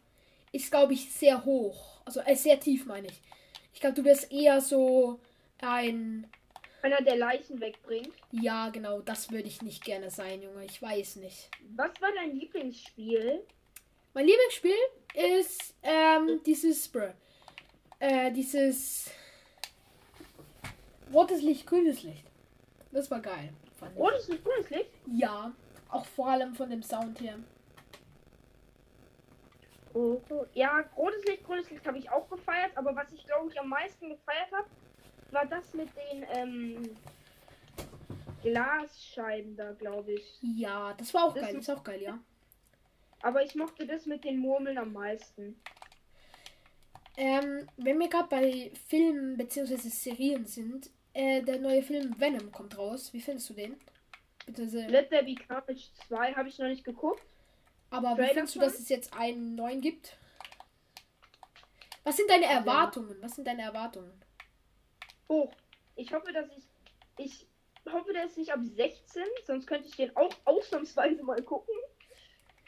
ist, 0.53 0.71
glaube 0.71 0.95
ich, 0.95 1.13
sehr 1.13 1.45
hoch. 1.45 2.01
Also 2.05 2.21
äh, 2.21 2.37
sehr 2.37 2.59
tief, 2.59 2.87
meine 2.87 3.09
ich. 3.09 3.21
Ich 3.75 3.81
glaube, 3.81 3.97
du 3.97 4.05
wirst 4.05 4.33
eher 4.33 4.61
so 4.61 5.21
ein. 5.61 6.27
Einer 6.83 7.03
der 7.03 7.17
Leichen 7.17 7.61
wegbringt. 7.61 8.13
Ja, 8.33 8.71
genau, 8.71 9.01
das 9.01 9.31
würde 9.31 9.49
ich 9.49 9.61
nicht 9.63 9.85
gerne 9.85 10.11
sein, 10.11 10.43
Junge. 10.43 10.65
Ich 10.65 10.81
weiß 10.81 11.17
nicht. 11.17 11.51
Was 11.77 12.01
war 12.01 12.11
dein 12.15 12.35
Lieblingsspiel? 12.35 13.45
Mein 14.15 14.27
Lieblingsspiel 14.27 14.73
ist 15.37 15.75
ähm, 15.83 16.41
dieses 16.45 16.89
Bruh, 16.89 17.13
äh, 18.01 18.33
dieses 18.33 19.11
rotes 21.13 21.43
Licht, 21.43 21.67
grünes 21.67 22.03
Licht. 22.03 22.25
Das 22.93 23.11
war 23.11 23.21
geil. 23.21 23.53
Rotes 23.97 24.29
Licht, 24.29 24.43
grünes 24.43 24.71
Licht. 24.71 24.91
Ja, 25.07 25.53
auch 25.91 26.07
vor 26.07 26.29
allem 26.29 26.55
von 26.55 26.71
dem 26.71 26.83
Sound 26.83 27.21
her. 27.21 27.39
Oh, 29.93 30.21
oh. 30.31 30.47
Ja, 30.55 30.85
rotes 30.97 31.25
Licht, 31.25 31.45
grünes 31.45 31.71
Licht 31.71 31.87
habe 31.87 31.99
ich 31.99 32.11
auch 32.11 32.29
gefeiert, 32.29 32.73
aber 32.77 32.95
was 32.95 33.13
ich 33.13 33.25
glaube 33.27 33.51
ich 33.51 33.61
am 33.61 33.69
meisten 33.69 34.09
gefeiert 34.09 34.51
habe, 34.53 34.69
war 35.33 35.47
das 35.47 35.73
mit 35.75 35.89
den 35.97 36.27
ähm, 36.33 36.97
Glasscheiben 38.43 39.57
da, 39.57 39.73
glaube 39.73 40.13
ich. 40.13 40.39
Ja, 40.43 40.95
das 40.95 41.13
war 41.15 41.25
auch 41.25 41.35
Das 41.35 41.43
geil. 41.45 41.55
ist- 41.57 41.69
Ist 41.69 41.71
auch 41.71 41.85
geil, 41.85 42.03
ja. 42.03 42.19
Aber 43.23 43.45
ich 43.45 43.55
mochte 43.55 43.87
das 43.87 44.07
mit 44.07 44.25
den 44.25 44.39
Murmeln 44.39 44.79
am 44.79 44.93
meisten. 44.95 45.61
Ähm, 47.17 47.69
wenn 47.77 47.99
wir 47.99 48.09
gerade 48.09 48.29
bei 48.29 48.71
Filmen 48.89 49.37
bzw. 49.37 49.77
Serien 49.77 50.47
sind, 50.47 50.89
äh, 51.13 51.43
der 51.43 51.59
neue 51.59 51.83
Film 51.83 52.19
Venom 52.19 52.51
kommt 52.51 52.79
raus. 52.79 53.13
Wie 53.13 53.21
findest 53.21 53.51
du 53.51 53.55
den? 53.55 53.79
Beziehungsweise, 54.47 54.87
Let 54.87 55.11
There 55.11 55.25
Be 55.25 55.35
Carnage 55.35 55.89
2 56.09 56.33
habe 56.33 56.49
ich 56.49 56.59
noch 56.59 56.69
nicht 56.69 56.85
geguckt. 56.85 57.23
aber 57.91 58.13
wie 58.13 58.17
Trailer 58.17 58.33
findest 58.35 58.55
du, 58.55 58.61
dass 58.61 58.79
es 58.79 58.89
jetzt 58.89 59.13
einen 59.13 59.55
neuen 59.55 59.83
gibt? 59.83 60.17
Was 62.05 62.17
sind 62.17 62.31
deine 62.31 62.47
Erwartungen? 62.47 63.17
Was 63.21 63.35
sind 63.35 63.47
deine 63.47 63.63
Erwartungen? 63.63 64.11
Hoch. 65.31 65.53
Ich 65.97 66.13
hoffe, 66.13 66.33
dass 66.33 66.47
ich. 66.57 66.65
Ich 67.19 67.47
hoffe, 67.91 68.13
der 68.13 68.27
ist 68.27 68.37
nicht 68.37 68.53
ab 68.53 68.61
16, 68.63 69.23
sonst 69.47 69.67
könnte 69.67 69.89
ich 69.89 69.97
den 69.97 70.15
auch 70.17 70.33
ausnahmsweise 70.45 71.23
mal 71.23 71.43
gucken. 71.43 71.75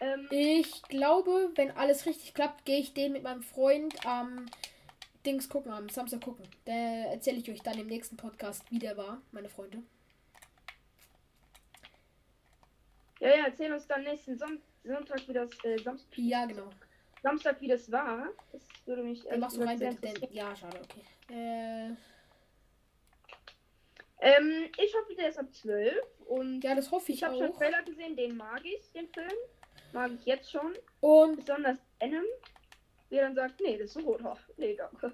Ähm, 0.00 0.26
Ich 0.30 0.82
glaube, 0.84 1.50
wenn 1.54 1.70
alles 1.72 2.06
richtig 2.06 2.32
klappt, 2.34 2.64
gehe 2.64 2.78
ich 2.78 2.94
den 2.94 3.12
mit 3.12 3.22
meinem 3.22 3.42
Freund 3.42 4.06
am 4.06 4.46
Dings 5.24 5.48
gucken, 5.48 5.70
am 5.72 5.88
Samstag 5.88 6.22
gucken. 6.22 6.46
Da 6.64 6.72
erzähle 6.72 7.38
ich 7.38 7.50
euch 7.50 7.62
dann 7.62 7.78
im 7.78 7.86
nächsten 7.86 8.16
Podcast, 8.16 8.64
wie 8.70 8.78
der 8.78 8.96
war, 8.96 9.20
meine 9.32 9.48
Freunde. 9.48 9.82
ja, 13.20 13.28
ja, 13.28 13.44
erzähl 13.46 13.72
uns 13.72 13.86
dann 13.86 14.02
nächsten 14.02 14.36
Son 14.38 14.60
Sonntag, 14.84 15.28
wie 15.28 15.32
das. 15.32 15.50
Äh, 15.64 15.78
Samstag, 15.78 16.18
Ja, 16.18 16.44
genau. 16.46 16.68
Samstag, 17.22 17.60
wie 17.60 17.68
das 17.68 17.90
war. 17.92 18.28
Das 18.50 18.62
würde 18.84 19.04
mich. 19.04 19.22
Dann 19.22 19.38
machst 19.38 19.56
du 19.56 19.62
rein, 19.62 19.78
bitte. 19.78 20.28
Ja, 20.32 20.56
schade, 20.56 20.80
okay. 20.82 21.02
Äh, 21.32 21.94
Ähm, 24.24 24.70
ich 24.78 24.94
hoffe, 24.94 25.14
der 25.16 25.28
ist 25.30 25.38
ab 25.38 25.52
12. 25.52 25.94
Und 26.26 26.62
ja, 26.62 26.74
das 26.76 26.90
hoffe 26.92 27.10
ich, 27.10 27.18
ich 27.18 27.24
habe 27.24 27.36
schon 27.36 27.50
auch. 27.50 27.58
Trailer 27.58 27.82
gesehen, 27.82 28.16
den 28.16 28.36
mag 28.36 28.64
ich, 28.64 28.80
den 28.92 29.08
Film. 29.08 29.32
Mag 29.92 30.12
ich 30.12 30.24
jetzt 30.24 30.50
schon. 30.50 30.74
Und, 31.00 31.36
Besonders 31.44 31.78
Venom. 31.98 32.22
Wie 33.10 33.16
er 33.16 33.24
dann 33.24 33.34
sagt, 33.34 33.60
nee, 33.60 33.76
das 33.76 33.94
ist 33.96 34.06
rot. 34.06 34.20
Ach, 34.24 34.38
Nee, 34.56 34.74
danke. 34.76 35.12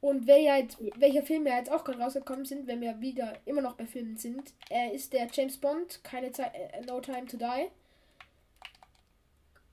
und 0.00 0.26
wer 0.26 0.38
ja 0.40 0.56
jetzt, 0.58 0.78
welcher 1.00 1.22
Film 1.22 1.46
ja 1.46 1.56
jetzt 1.58 1.70
auch 1.70 1.84
gerade 1.84 2.00
rausgekommen 2.00 2.44
sind, 2.44 2.66
wenn 2.66 2.80
wir 2.80 3.00
wieder 3.00 3.32
immer 3.46 3.62
noch 3.62 3.76
bei 3.76 3.86
Filmen 3.86 4.16
sind, 4.16 4.52
äh, 4.68 4.94
ist 4.94 5.12
der 5.12 5.28
James 5.32 5.56
Bond, 5.56 6.02
keine 6.04 6.32
Zeit, 6.32 6.52
äh, 6.54 6.80
No 6.86 7.00
Time 7.00 7.26
to 7.26 7.36
Die. 7.36 7.68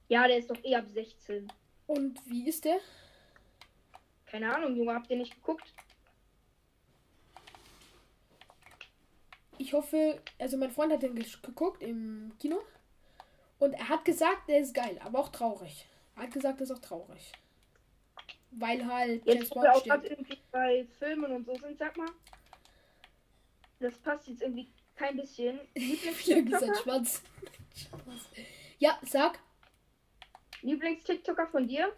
Ja, 0.07 0.27
der 0.27 0.37
ist 0.37 0.49
doch 0.51 0.63
eh 0.63 0.75
ab 0.75 0.85
16. 0.87 1.51
Und 1.87 2.19
wie 2.29 2.47
ist 2.47 2.63
der? 2.63 2.77
Keine 4.27 4.55
Ahnung, 4.55 4.75
Junge, 4.75 4.93
habt 4.93 5.09
ihr 5.09 5.17
nicht 5.17 5.33
geguckt? 5.35 5.73
Ich 9.57 9.73
hoffe, 9.73 10.21
also 10.39 10.57
mein 10.57 10.71
Freund 10.71 10.91
hat 10.91 11.03
den 11.03 11.15
geguckt 11.41 11.81
im 11.83 12.31
Kino 12.39 12.59
und 13.59 13.73
er 13.73 13.89
hat 13.89 14.05
gesagt, 14.05 14.47
der 14.49 14.59
ist 14.59 14.73
geil, 14.73 14.99
aber 15.03 15.19
auch 15.19 15.29
traurig. 15.29 15.87
Er 16.15 16.23
hat 16.23 16.31
gesagt, 16.31 16.59
er 16.59 16.63
ist 16.63 16.71
auch 16.71 16.79
traurig. 16.79 17.31
Weil 18.51 18.85
halt 18.85 19.25
James 19.25 19.41
Jetzt, 19.41 19.55
wir 19.55 19.61
Bond 19.61 19.67
auch 19.75 19.79
steht. 19.81 20.11
irgendwie 20.11 20.37
bei 20.51 20.85
Filmen 20.99 21.31
und 21.31 21.45
so 21.45 21.55
sind, 21.55 21.77
sag 21.77 21.97
mal. 21.97 22.09
Das 23.79 23.97
passt 23.97 24.27
jetzt 24.27 24.41
irgendwie 24.41 24.69
kein 24.95 25.17
bisschen. 25.17 25.59
Wie 25.73 25.95
lang 25.95 26.47
ist 26.47 26.59
sein 26.59 26.73
Lieblings-TikToker 26.73 26.75
Schwanz? 26.75 27.21
ja, 28.79 28.97
sag. 29.03 29.39
Lieblings-TikToker 30.61 31.47
von 31.47 31.67
dir? 31.67 31.91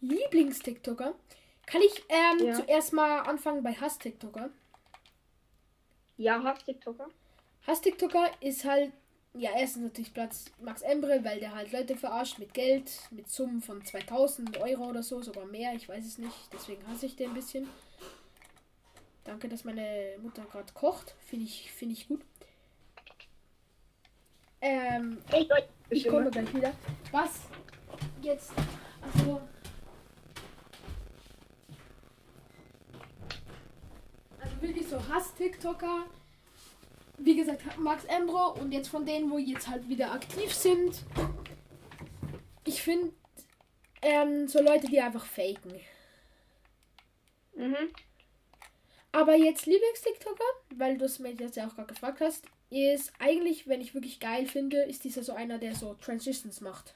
Lieblings-TikToker. 0.00 1.14
Kann 1.66 1.80
ich 1.80 2.04
ähm, 2.10 2.46
Ja. 2.48 2.54
zuerst 2.54 2.92
mal 2.92 3.20
anfangen 3.20 3.62
bei 3.62 3.72
Hass-TikToker? 3.72 4.50
Ja, 6.16 6.42
Hass-TikToker. 6.42 7.08
Hass-TikToker 7.66 8.30
ist 8.40 8.64
halt, 8.64 8.92
ja, 9.34 9.50
erstens 9.56 9.82
natürlich 9.84 10.14
Platz 10.14 10.46
Max 10.60 10.82
Embre, 10.82 11.24
weil 11.24 11.40
der 11.40 11.54
halt 11.54 11.72
Leute 11.72 11.96
verarscht 11.96 12.38
mit 12.38 12.54
Geld, 12.54 12.90
mit 13.10 13.28
Summen 13.28 13.60
von 13.60 13.84
2000 13.84 14.58
Euro 14.58 14.84
oder 14.88 15.02
so, 15.02 15.22
sogar 15.22 15.46
mehr, 15.46 15.74
ich 15.74 15.88
weiß 15.88 16.04
es 16.04 16.18
nicht. 16.18 16.34
Deswegen 16.52 16.86
hasse 16.88 17.06
ich 17.06 17.16
den 17.16 17.30
ein 17.30 17.34
bisschen. 17.34 17.68
Danke, 19.24 19.48
dass 19.48 19.64
meine 19.64 20.16
Mutter 20.22 20.44
gerade 20.44 20.72
kocht. 20.74 21.14
Finde 21.26 21.46
ich, 21.46 21.72
finde 21.72 21.94
ich 21.94 22.06
gut. 22.06 22.20
Ähm, 24.60 25.18
Ich, 25.32 25.48
ich 25.90 26.08
komme 26.08 26.30
gleich 26.30 26.52
wieder. 26.54 26.72
Was 27.10 27.40
jetzt? 28.22 28.52
Also. 29.00 29.40
Wirklich 34.68 34.88
so 34.88 35.08
Hass-TikToker. 35.08 36.06
Wie 37.18 37.36
gesagt, 37.36 37.78
Max 37.78 38.04
Embro 38.04 38.52
und 38.60 38.72
jetzt 38.72 38.88
von 38.88 39.06
denen, 39.06 39.30
wo 39.30 39.38
jetzt 39.38 39.68
halt 39.68 39.88
wieder 39.88 40.12
aktiv 40.12 40.52
sind. 40.52 40.96
Ich 42.64 42.82
finde 42.82 43.12
ähm, 44.02 44.48
so 44.48 44.60
Leute, 44.60 44.88
die 44.88 45.00
einfach 45.00 45.24
faken. 45.24 45.80
Mhm. 47.54 47.92
Aber 49.12 49.36
jetzt 49.36 49.66
Lieblings-TikToker, 49.66 50.44
weil 50.74 50.98
du 50.98 51.04
es 51.04 51.20
mir 51.20 51.32
jetzt 51.32 51.56
ja 51.56 51.68
auch 51.68 51.74
gerade 51.76 51.92
gefragt 51.92 52.20
hast, 52.20 52.46
ist 52.70 53.12
eigentlich, 53.20 53.68
wenn 53.68 53.80
ich 53.80 53.94
wirklich 53.94 54.18
geil 54.18 54.46
finde, 54.46 54.82
ist 54.82 55.04
dieser 55.04 55.22
so 55.22 55.34
einer, 55.34 55.58
der 55.58 55.76
so 55.76 55.94
Transitions 55.94 56.60
macht. 56.60 56.94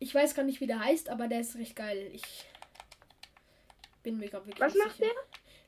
Ich 0.00 0.14
weiß 0.14 0.34
gar 0.34 0.42
nicht, 0.42 0.60
wie 0.60 0.66
der 0.66 0.80
heißt, 0.80 1.08
aber 1.08 1.28
der 1.28 1.40
ist 1.40 1.56
recht 1.56 1.74
geil. 1.74 2.10
Ich 2.12 2.44
bin 4.02 4.18
mir 4.18 4.28
gerade 4.28 4.46
wirklich 4.46 4.60
Was 4.60 4.74
macht 4.74 4.98
sicher. 4.98 5.10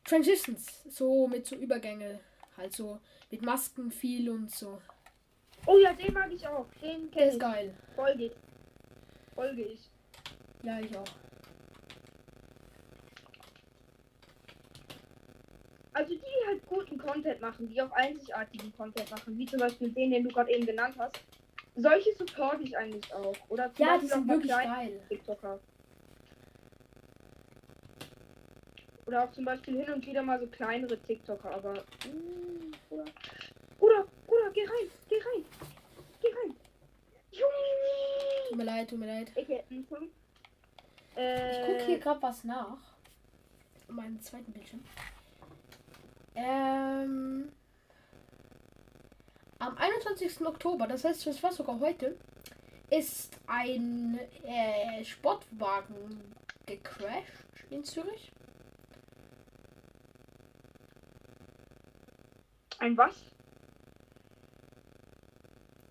Transitions, 0.05 0.83
so 0.89 1.29
mit 1.29 1.47
so 1.47 1.57
Übergänge, 1.57 2.21
halt 2.57 2.73
so 2.73 2.99
mit 3.31 3.43
Masken 3.43 3.91
viel 3.93 4.31
und 4.31 4.51
so. 4.51 4.81
Oh 5.67 5.77
ja, 5.79 5.93
den 5.93 6.13
mag 6.15 6.33
ich 6.33 6.47
auch. 6.47 6.67
Den 6.83 7.11
Der 7.11 7.11
kenne 7.11 7.27
ist 7.27 7.35
ich. 7.35 7.41
geil. 7.41 7.75
Folge 7.95 8.25
ich. 8.25 8.33
Folge 9.35 9.63
ich. 9.63 9.81
Ja, 10.63 10.81
ich 10.81 10.97
auch. 10.97 11.05
Also 15.93 16.15
die 16.15 16.47
halt 16.47 16.67
guten 16.67 16.97
Content 16.99 17.41
machen, 17.41 17.69
die 17.69 17.81
auch 17.83 17.91
einzigartigen 17.93 18.73
Content 18.77 19.11
machen, 19.11 19.37
wie 19.37 19.47
zum 19.47 19.59
Beispiel 19.59 19.91
den, 19.91 20.11
den 20.11 20.25
du 20.25 20.31
gerade 20.31 20.51
eben 20.53 20.65
genannt 20.65 20.95
hast. 20.99 21.21
Solche 21.77 22.15
supporte 22.15 22.63
ich 22.63 22.77
eigentlich 22.77 23.13
auch. 23.13 23.35
Oder 23.49 23.73
zum 23.75 23.85
Ja, 23.87 23.93
Beispiel 23.93 24.09
die 24.09 24.13
auch 24.13 24.17
sind 24.17 24.27
mal 24.27 24.35
wirklich 24.35 24.53
geil. 24.53 25.01
TikToker. 25.09 25.61
Oder 29.11 29.25
auch 29.25 29.33
zum 29.33 29.45
Beispiel 29.45 29.77
hin 29.85 29.93
und 29.93 30.07
wieder 30.07 30.23
mal 30.23 30.39
so 30.39 30.47
kleinere 30.47 30.97
TikToker, 30.97 31.51
aber. 31.53 31.73
mm, 31.73 32.73
Oder, 32.91 33.05
oder, 33.81 34.07
oder, 34.29 34.51
geh 34.53 34.61
rein, 34.65 34.89
geh 35.09 35.17
rein, 35.17 35.45
geh 36.21 36.29
rein. 36.29 36.57
Junge! 37.33 38.49
Tut 38.51 38.57
mir 38.59 38.63
leid, 38.65 38.89
tut 38.89 38.99
mir 39.01 39.07
leid. 39.07 39.33
Ich 39.35 39.49
Punkt. 39.89 40.13
Ich 41.17 41.17
Äh, 41.17 41.67
gucke 41.67 41.87
hier 41.87 41.99
gerade 41.99 42.23
was 42.23 42.45
nach. 42.45 42.79
Auf 43.89 43.89
meinem 43.89 44.23
zweiten 44.23 44.53
Bildschirm. 44.53 44.85
Ähm, 46.37 47.51
am 49.59 49.77
21. 49.77 50.47
Oktober, 50.47 50.87
das 50.87 51.03
heißt, 51.03 51.27
das 51.27 51.43
war 51.43 51.51
sogar 51.51 51.81
heute, 51.81 52.17
ist 52.91 53.37
ein 53.49 54.21
äh, 54.45 55.05
Sportwagen 55.05 56.33
gecrashed 56.67 57.65
in 57.71 57.83
Zürich. 57.83 58.31
Ein 62.81 62.97
was? 62.97 63.15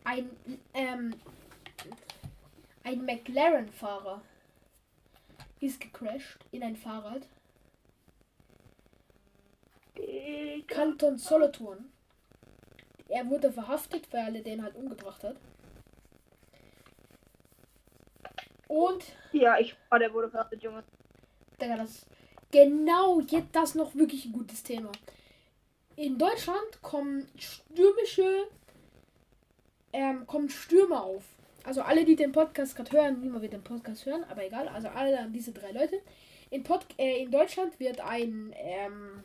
Ein, 0.04 0.30
ähm, 0.73 1.13
ein 2.84 3.06
McLaren-Fahrer 3.06 4.21
ist 5.60 5.80
gecrashed 5.80 6.39
in 6.52 6.63
ein 6.63 6.75
Fahrrad. 6.75 7.28
Äh, 9.95 10.62
Kanton 10.62 11.17
Solothurn. 11.17 11.91
Er 13.08 13.28
wurde 13.30 13.52
verhaftet, 13.52 14.12
weil 14.12 14.36
er 14.36 14.43
den 14.43 14.63
halt 14.63 14.75
umgebracht 14.75 15.23
hat. 15.23 15.36
Und, 18.67 19.04
Ja, 19.32 19.60
ich. 19.60 19.75
Oh, 19.91 19.97
der 19.97 20.13
wurde 20.13 20.30
verhaftet, 20.30 20.63
Junge. 20.63 20.84
Digga, 21.62 21.78
das. 21.78 22.06
Genau, 22.52 23.19
jetzt 23.19 23.56
das 23.56 23.75
noch 23.75 23.93
wirklich 23.95 24.25
ein 24.25 24.32
gutes 24.32 24.63
Thema. 24.63 24.91
In 26.00 26.18
Deutschland 26.18 26.82
kommen 26.82 27.28
stürmische. 27.36 28.48
Ähm, 29.92 30.26
kommen 30.28 30.50
Stürme 30.50 31.04
auf. 31.04 31.26
Also 31.66 31.82
alle, 31.82 32.06
die 32.06 32.16
den 32.16 32.32
Podcast 32.32 32.78
gerade 32.78 32.92
hören, 32.94 33.20
niemand 33.20 33.42
wird 33.42 33.52
den 33.52 33.66
Podcast 33.66 34.06
hören, 34.06 34.24
aber 34.30 34.46
egal. 34.46 34.70
Also 34.70 34.88
alle 34.88 35.20
an 35.20 35.34
diese 35.34 35.52
drei 35.52 35.72
Leute. 35.72 36.02
In, 36.52 36.64
Pod 36.64 36.86
äh, 36.98 37.22
in 37.22 37.32
Deutschland 37.32 37.82
wird 37.82 38.00
ein 38.00 38.56
ähm, 38.56 39.24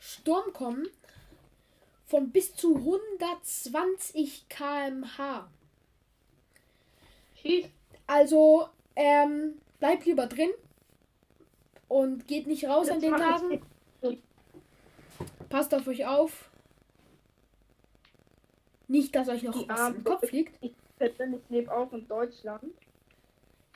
Sturm 0.00 0.52
kommen, 0.52 0.88
von 2.04 2.32
bis 2.32 2.56
zu 2.56 2.74
120 2.74 4.48
km/h. 4.48 5.48
Also, 8.08 8.68
ähm, 8.96 9.54
bleibt 9.78 10.04
lieber 10.04 10.26
drin 10.26 10.50
und 11.86 12.26
geht 12.26 12.48
nicht 12.48 12.64
raus 12.64 12.88
an 12.88 12.96
Das 12.96 13.02
den 13.02 13.10
mach 13.12 13.18
ich 13.20 13.24
Tagen. 13.24 13.48
nicht. 13.48 14.22
Passt 15.52 15.74
auf 15.74 15.86
euch 15.86 16.06
auf. 16.06 16.50
Nicht, 18.88 19.14
dass 19.14 19.28
euch 19.28 19.42
noch 19.42 19.52
Die 19.52 19.68
was 19.68 19.90
im 19.90 20.02
Kopf 20.02 20.26
fliegt. 20.26 20.56
Ich 20.62 20.72
persönlich 20.96 21.42
lebe 21.50 21.70
auch 21.70 21.92
in 21.92 22.08
Deutschland. 22.08 22.72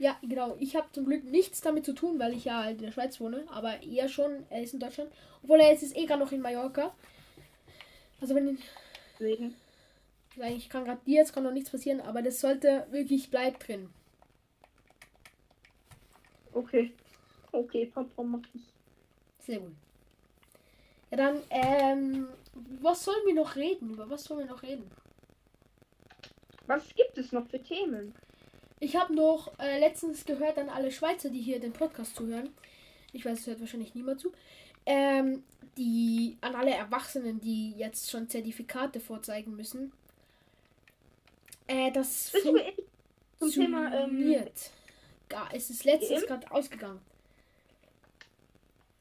Ja, 0.01 0.17
genau. 0.23 0.57
Ich 0.59 0.75
habe 0.75 0.91
zum 0.93 1.05
Glück 1.05 1.25
nichts 1.25 1.61
damit 1.61 1.85
zu 1.85 1.93
tun, 1.93 2.19
weil 2.19 2.33
ich 2.33 2.47
ja 2.47 2.65
halt 2.65 2.79
in 2.79 2.87
der 2.87 2.93
Schweiz 2.93 3.21
wohne. 3.21 3.45
Aber 3.51 3.83
er 3.83 4.09
schon, 4.09 4.47
er 4.49 4.63
ist 4.63 4.73
in 4.73 4.81
Deutschland. 4.81 5.13
Obwohl 5.43 5.61
er 5.61 5.71
jetzt 5.71 5.83
ist 5.83 5.95
eh 5.95 6.07
gerade 6.07 6.25
noch 6.25 6.33
in 6.33 6.41
Mallorca. 6.41 6.95
Also 8.23 8.35
wenn 8.35 8.57
Deswegen. 9.21 9.55
ich 10.57 10.71
kann 10.71 10.87
gerade 10.87 11.01
dir 11.05 11.17
jetzt 11.17 11.35
kann 11.35 11.45
noch 11.45 11.53
nichts 11.53 11.69
passieren, 11.69 12.01
aber 12.01 12.23
das 12.23 12.41
sollte 12.41 12.87
wirklich 12.91 13.31
bleibt 13.31 13.69
drin. 13.69 13.91
Okay. 16.55 16.95
Okay, 17.53 17.85
Papa, 17.85 18.23
mach 18.23 18.41
ich. 18.55 18.63
Sehr 19.41 19.61
gut. 19.61 19.73
Dann, 21.17 21.43
ähm, 21.51 22.29
was 22.81 23.05
sollen 23.05 23.25
wir 23.27 23.35
noch 23.35 23.57
reden? 23.57 23.91
Über 23.91 24.09
was 24.09 24.25
sollen 24.25 24.41
wir 24.41 24.55
noch 24.55 24.63
reden? 24.63 24.91
Was 26.67 26.83
gibt 26.95 27.17
es 27.19 27.33
noch 27.33 27.47
für 27.47 27.63
Themen? 27.63 28.15
Ich 28.81 28.97
habe 28.97 29.15
noch 29.15 29.59
äh, 29.59 29.79
letztens 29.79 30.25
gehört 30.25 30.59
an 30.59 30.69
alle 30.69 30.91
Schweizer, 30.93 31.31
die 31.31 31.41
hier 31.41 31.61
den 31.61 31.73
Podcast 31.73 32.17
zuhören. 32.17 32.51
Ich 33.13 33.25
weiß, 33.25 33.41
es 33.41 33.47
hört 33.47 33.61
wahrscheinlich 33.61 33.95
niemand 33.95 34.21
zu. 34.21 34.33
Ähm, 34.85 35.43
die 35.77 36.37
an 36.41 36.55
alle 36.55 36.73
Erwachsenen, 36.73 37.41
die 37.41 37.73
jetzt 37.73 38.11
schon 38.11 38.29
Zertifikate 38.29 39.01
vorzeigen 39.01 39.57
müssen. 39.57 39.93
Äh, 41.67 41.91
das 41.93 42.33
zum 42.33 43.51
Thema 43.51 43.93
ähm. 43.93 44.45
Gar, 45.29 45.49
es 45.53 45.71
ist 45.71 45.85
letztens 45.85 46.27
gerade 46.27 46.51
ausgegangen. 46.53 47.01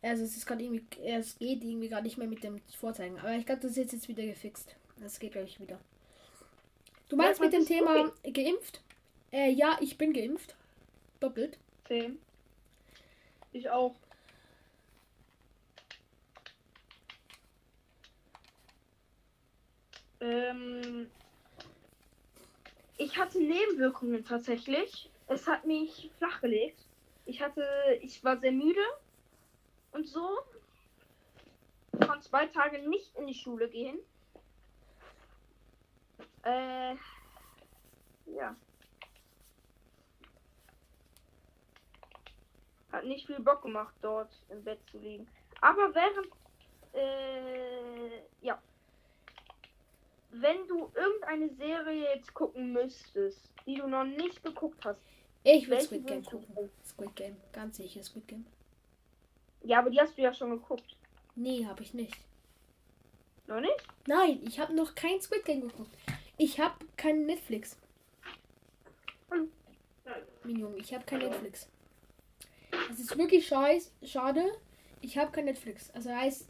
Also 0.05 0.23
es 0.23 0.37
ist 0.37 0.45
gerade 0.45 0.63
irgendwie, 0.63 0.85
es 1.03 1.39
geht 1.39 1.63
irgendwie 1.63 1.89
gerade 1.89 2.03
nicht 2.03 2.17
mehr 2.17 2.27
mit 2.27 2.43
dem 2.43 2.61
Vorzeigen. 2.79 3.17
Aber 3.17 3.31
ich 3.33 3.45
glaube, 3.45 3.61
das 3.61 3.71
ist 3.75 3.91
jetzt, 3.91 4.07
wieder 4.07 4.23
gefixt. 4.23 4.75
Das 4.99 5.19
geht 5.19 5.31
gleich 5.31 5.59
wieder. 5.59 5.79
Du 7.09 7.15
meinst 7.15 7.39
Ja, 7.39 7.45
mit 7.45 7.53
dem 7.53 7.65
Thema 7.65 8.13
geimpft? 8.23 8.81
Äh, 9.31 9.49
ja, 9.49 9.77
ich 9.81 9.97
bin 9.97 10.13
geimpft. 10.13 10.55
Doppelt. 11.19 11.57
Film? 11.85 12.19
Ich 13.51 13.67
auch. 13.71 13.95
Ähm, 20.19 21.09
ich 22.97 23.17
hatte 23.17 23.39
Nebenwirkungen 23.39 24.23
tatsächlich. 24.23 25.09
Es 25.27 25.47
hat 25.47 25.65
mich 25.65 26.11
flachgelegt. 26.19 26.79
Ich 27.25 27.41
hatte, 27.41 27.65
ich 28.01 28.23
war 28.23 28.37
sehr 28.37 28.51
müde 28.51 28.81
und 29.95 30.07
so. 30.07 30.39
Konnte 32.05 32.27
zwei 32.27 32.45
Tage 32.47 32.87
nicht 32.87 33.15
in 33.15 33.27
die 33.27 33.33
Schule 33.33 33.69
gehen. 33.69 33.97
Äh, 36.43 36.95
ja. 38.27 38.55
Hat 42.91 43.05
nicht 43.05 43.25
viel 43.25 43.39
Bock 43.39 43.61
gemacht, 43.63 43.95
dort 44.01 44.29
im 44.49 44.63
Bett 44.63 44.79
zu 44.91 44.99
liegen. 44.99 45.27
Aber 45.61 45.93
während, 45.95 46.27
äh, 46.93 48.21
ja. 48.41 48.61
Wenn 50.31 50.67
du 50.67 50.91
irgendeine 50.93 51.49
Serie 51.55 52.13
jetzt 52.15 52.33
gucken 52.33 52.73
müsstest, 52.73 53.49
die 53.65 53.75
du 53.75 53.87
noch 53.87 54.03
nicht 54.03 54.43
geguckt 54.43 54.83
hast, 54.83 54.99
Ich 55.43 55.69
will 55.69 55.79
Squid 55.79 56.05
Game 56.07 56.25
gucken? 56.25 56.69
Squid 56.85 57.15
Game. 57.15 57.37
Ganz 57.53 57.77
sicher 57.77 58.03
Squid 58.03 58.27
Game. 58.27 58.45
Ja, 59.65 59.79
aber 59.79 59.89
die 59.89 59.99
hast 59.99 60.17
du 60.17 60.21
ja 60.21 60.33
schon 60.33 60.51
geguckt. 60.51 60.95
Nee, 61.35 61.65
habe 61.65 61.81
ich 61.81 61.93
nicht. 61.93 62.15
Noch 63.47 63.59
nicht? 63.59 63.75
Nein, 64.07 64.39
ich 64.43 64.59
habe 64.59 64.73
noch 64.73 64.93
kein 64.93 65.19
Squid 65.19 65.43
Game 65.43 65.61
geguckt. 65.61 65.91
Ich 66.37 66.59
habe 66.59 66.85
kein 66.97 67.25
Netflix. 67.25 67.77
Hm. 69.31 69.51
Mein 70.43 70.55
Junge, 70.55 70.77
ich 70.77 70.93
habe 70.93 71.03
kein 71.05 71.19
Netflix. 71.19 71.67
Das 72.89 72.99
ist 72.99 73.17
wirklich 73.17 73.47
scheiß, 73.47 73.91
schade. 74.03 74.43
Ich 75.01 75.17
habe 75.17 75.31
kein 75.31 75.45
Netflix. 75.45 75.89
Also 75.91 76.11
heißt, 76.11 76.47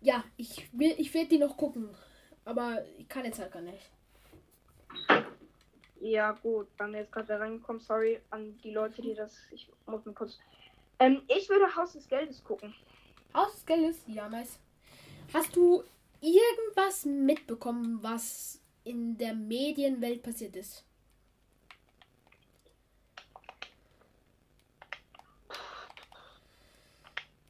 ja, 0.00 0.24
ich 0.36 0.68
will, 0.72 0.94
ich 0.98 1.14
werde 1.14 1.28
die 1.28 1.38
noch 1.38 1.56
gucken, 1.56 1.90
aber 2.44 2.84
ich 2.96 3.08
kann 3.08 3.24
jetzt 3.24 3.38
halt 3.38 3.52
gar 3.52 3.62
nicht. 3.62 3.90
Ja, 6.00 6.32
gut. 6.32 6.68
Dann 6.76 6.94
jetzt 6.94 7.12
gerade 7.12 7.38
reingekommen. 7.38 7.80
Sorry 7.80 8.20
an 8.30 8.56
die 8.58 8.72
Leute, 8.72 9.02
die 9.02 9.14
das. 9.14 9.36
Ich 9.50 9.68
muss 9.86 10.04
mal 10.04 10.14
kurz. 10.14 10.38
Ähm, 10.98 11.22
ich 11.28 11.48
würde 11.48 11.74
Haus 11.76 11.92
des 11.92 12.08
Geldes 12.08 12.42
gucken. 12.42 12.74
Haus 13.34 13.52
des 13.54 13.66
Geldes, 13.66 14.02
ja, 14.06 14.28
nice. 14.28 14.58
Hast 15.32 15.54
du 15.54 15.84
irgendwas 16.20 17.04
mitbekommen, 17.04 18.02
was 18.02 18.60
in 18.84 19.16
der 19.18 19.34
Medienwelt 19.34 20.22
passiert 20.22 20.56
ist? 20.56 20.84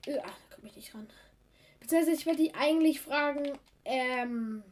Ja, 0.06 0.22
da 0.22 0.54
komme 0.54 0.68
ich 0.68 0.76
nicht 0.76 0.94
ran. 0.94 1.08
Beziehungsweise 1.80 2.16
ich 2.18 2.26
wollte 2.26 2.42
dich 2.42 2.54
eigentlich 2.54 3.00
fragen, 3.00 3.58
ähm, 3.84 4.62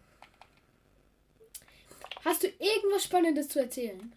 hast 2.25 2.43
du 2.43 2.49
irgendwas 2.49 3.05
Spannendes 3.05 3.49
zu 3.49 3.61
erzählen? 3.61 4.13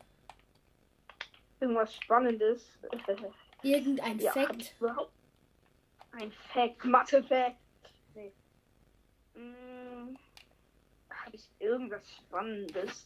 Irgendwas 1.60 1.96
Spannendes. 1.96 2.66
Irgendein 3.62 4.20
ja, 4.20 4.32
Fact? 4.32 4.74
überhaupt. 4.80 5.12
Ein 6.12 6.32
Fact. 6.54 6.86
Mathe-Fact. 6.86 7.58
Nee. 8.16 8.32
Hm, 9.36 10.18
Habe 11.10 11.36
ich 11.36 11.48
irgendwas 11.60 12.02
Spannendes? 12.18 13.06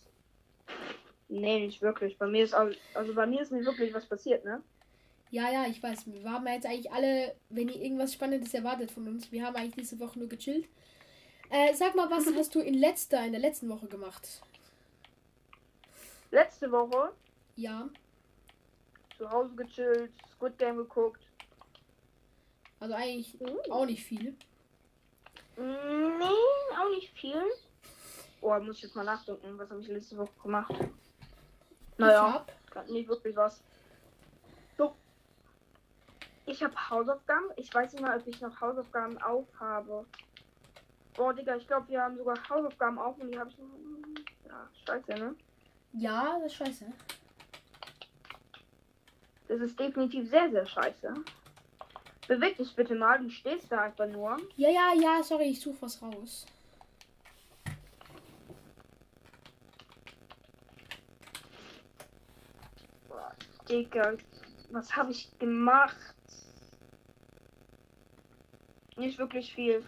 Nee, 1.29 1.65
nicht 1.65 1.81
wirklich. 1.81 2.17
Bei 2.17 2.27
mir 2.27 2.43
ist 2.43 2.53
au- 2.53 2.71
also 2.93 3.13
bei 3.13 3.25
mir 3.25 3.41
ist 3.41 3.51
nicht 3.51 3.65
wirklich 3.65 3.93
was 3.93 4.05
passiert, 4.05 4.45
ne? 4.45 4.61
Ja, 5.31 5.51
ja, 5.51 5.65
ich 5.65 5.81
weiß. 5.81 6.05
Wir 6.05 6.29
haben 6.31 6.45
jetzt 6.47 6.65
eigentlich 6.67 6.91
alle, 6.91 7.35
wenn 7.49 7.67
ihr 7.69 7.81
irgendwas 7.81 8.13
Spannendes 8.13 8.53
erwartet 8.53 8.91
von 8.91 9.07
uns, 9.07 9.31
wir 9.31 9.43
haben 9.45 9.55
eigentlich 9.55 9.75
diese 9.87 9.99
Woche 9.99 10.19
nur 10.19 10.29
gechillt. 10.29 10.67
Äh, 11.49 11.73
sag 11.73 11.95
mal, 11.95 12.09
was 12.11 12.25
hast 12.35 12.53
du 12.53 12.59
in 12.59 12.75
letzter, 12.75 13.25
in 13.25 13.31
der 13.31 13.41
letzten 13.41 13.67
Woche 13.69 13.87
gemacht? 13.87 14.41
Letzte 16.31 16.71
Woche 16.71 17.11
Ja, 17.55 17.89
zu 19.17 19.29
Hause 19.29 19.55
gechillt, 19.55 20.11
Squid 20.43 20.58
Game 20.58 20.75
geguckt. 20.77 21.21
also 22.82 22.93
eigentlich 22.95 23.39
Uh. 23.39 23.71
auch 23.71 23.86
nicht 23.86 24.03
viel. 24.03 24.36
Nee, 25.56 26.25
auch 26.77 26.89
nicht 26.89 27.17
viel. 27.17 27.41
Oh, 28.41 28.60
muss 28.60 28.75
ich 28.77 28.84
jetzt 28.84 28.95
mal 28.95 29.06
nachdenken, 29.06 29.58
was 29.58 29.69
habe 29.69 29.79
ich 29.79 29.88
letzte 29.88 30.17
Woche 30.17 30.34
gemacht? 30.41 30.73
Naja, 31.97 32.45
nicht 32.89 33.08
wirklich 33.08 33.34
was. 33.38 33.63
So. 34.77 34.93
Ich 36.45 36.62
habe 36.62 36.75
Hausaufgaben. 36.89 37.45
Ich 37.56 37.73
weiß 37.73 37.93
nicht 37.93 38.01
mal, 38.01 38.19
ob 38.19 38.27
ich 38.27 38.41
noch 38.41 38.60
Hausaufgaben 38.60 39.17
auf 39.21 39.47
habe. 39.62 40.06
Boah, 41.15 41.34
Digga, 41.34 41.56
ich 41.56 41.67
glaube, 41.67 41.88
wir 41.88 42.01
haben 42.01 42.17
sogar 42.17 42.38
Hausaufgaben 42.49 42.99
auf 42.99 43.17
und 43.17 43.32
die 43.32 43.39
habe 43.39 43.49
ich. 43.49 43.58
Ja, 44.45 44.69
scheiße, 44.86 45.13
ne? 45.13 45.36
ja, 45.93 46.38
das 46.39 46.47
ist 46.51 46.56
scheiße. 46.56 46.91
Das 49.53 49.61
ist 49.61 49.79
definitiv 49.79 50.31
sehr, 50.31 50.49
sehr 50.49 50.65
scheiße. 50.65 51.13
Beweg 52.27 52.57
dich 52.57 52.75
bitte 52.75 52.95
mal, 52.95 53.19
du 53.19 53.29
stehst 53.29 53.71
da 53.71 53.81
einfach 53.81 54.07
nur. 54.07 54.37
Ja, 54.55 54.69
ja, 54.71 54.93
ja, 54.99 55.21
sorry, 55.21 55.51
ich 55.51 55.61
suche 55.61 55.79
was 55.83 56.01
raus. 56.01 56.47
Boah, 63.07 63.35
Digga, 63.69 64.13
was 64.71 64.95
habe 64.95 65.11
ich 65.11 65.29
gemacht? 65.37 66.15
Nicht 68.97 69.19
wirklich 69.19 69.53
viel. 69.53 69.85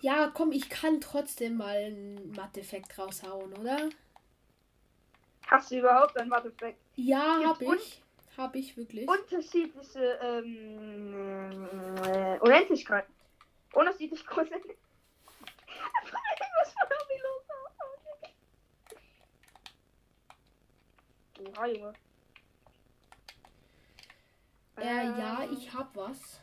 Ja, 0.00 0.30
komm, 0.32 0.52
ich 0.52 0.68
kann 0.70 1.00
trotzdem 1.00 1.56
mal 1.56 1.76
einen 1.76 2.32
Matheffekt 2.32 2.98
raushauen, 2.98 3.52
oder? 3.54 3.88
Hast 5.46 5.70
du 5.70 5.78
überhaupt 5.78 6.16
ein 6.18 6.28
Mathefakt? 6.28 6.76
Ja, 6.96 7.40
hab 7.44 7.60
ich. 7.62 8.02
Hab 8.36 8.54
ich 8.54 8.76
wirklich. 8.76 9.08
Unterschiedliche 9.08 10.18
ähm, 10.22 11.96
äh, 12.04 12.38
Unendlichkeiten. 12.38 13.12
Irgendwie 13.74 14.08
los? 21.40 21.54
Oha, 21.56 21.66
Junge. 21.66 21.92
Äh, 24.76 25.04
ja, 25.18 25.42
Ähm. 25.42 25.52
ich 25.52 25.72
hab 25.72 25.96
was. 25.96 26.40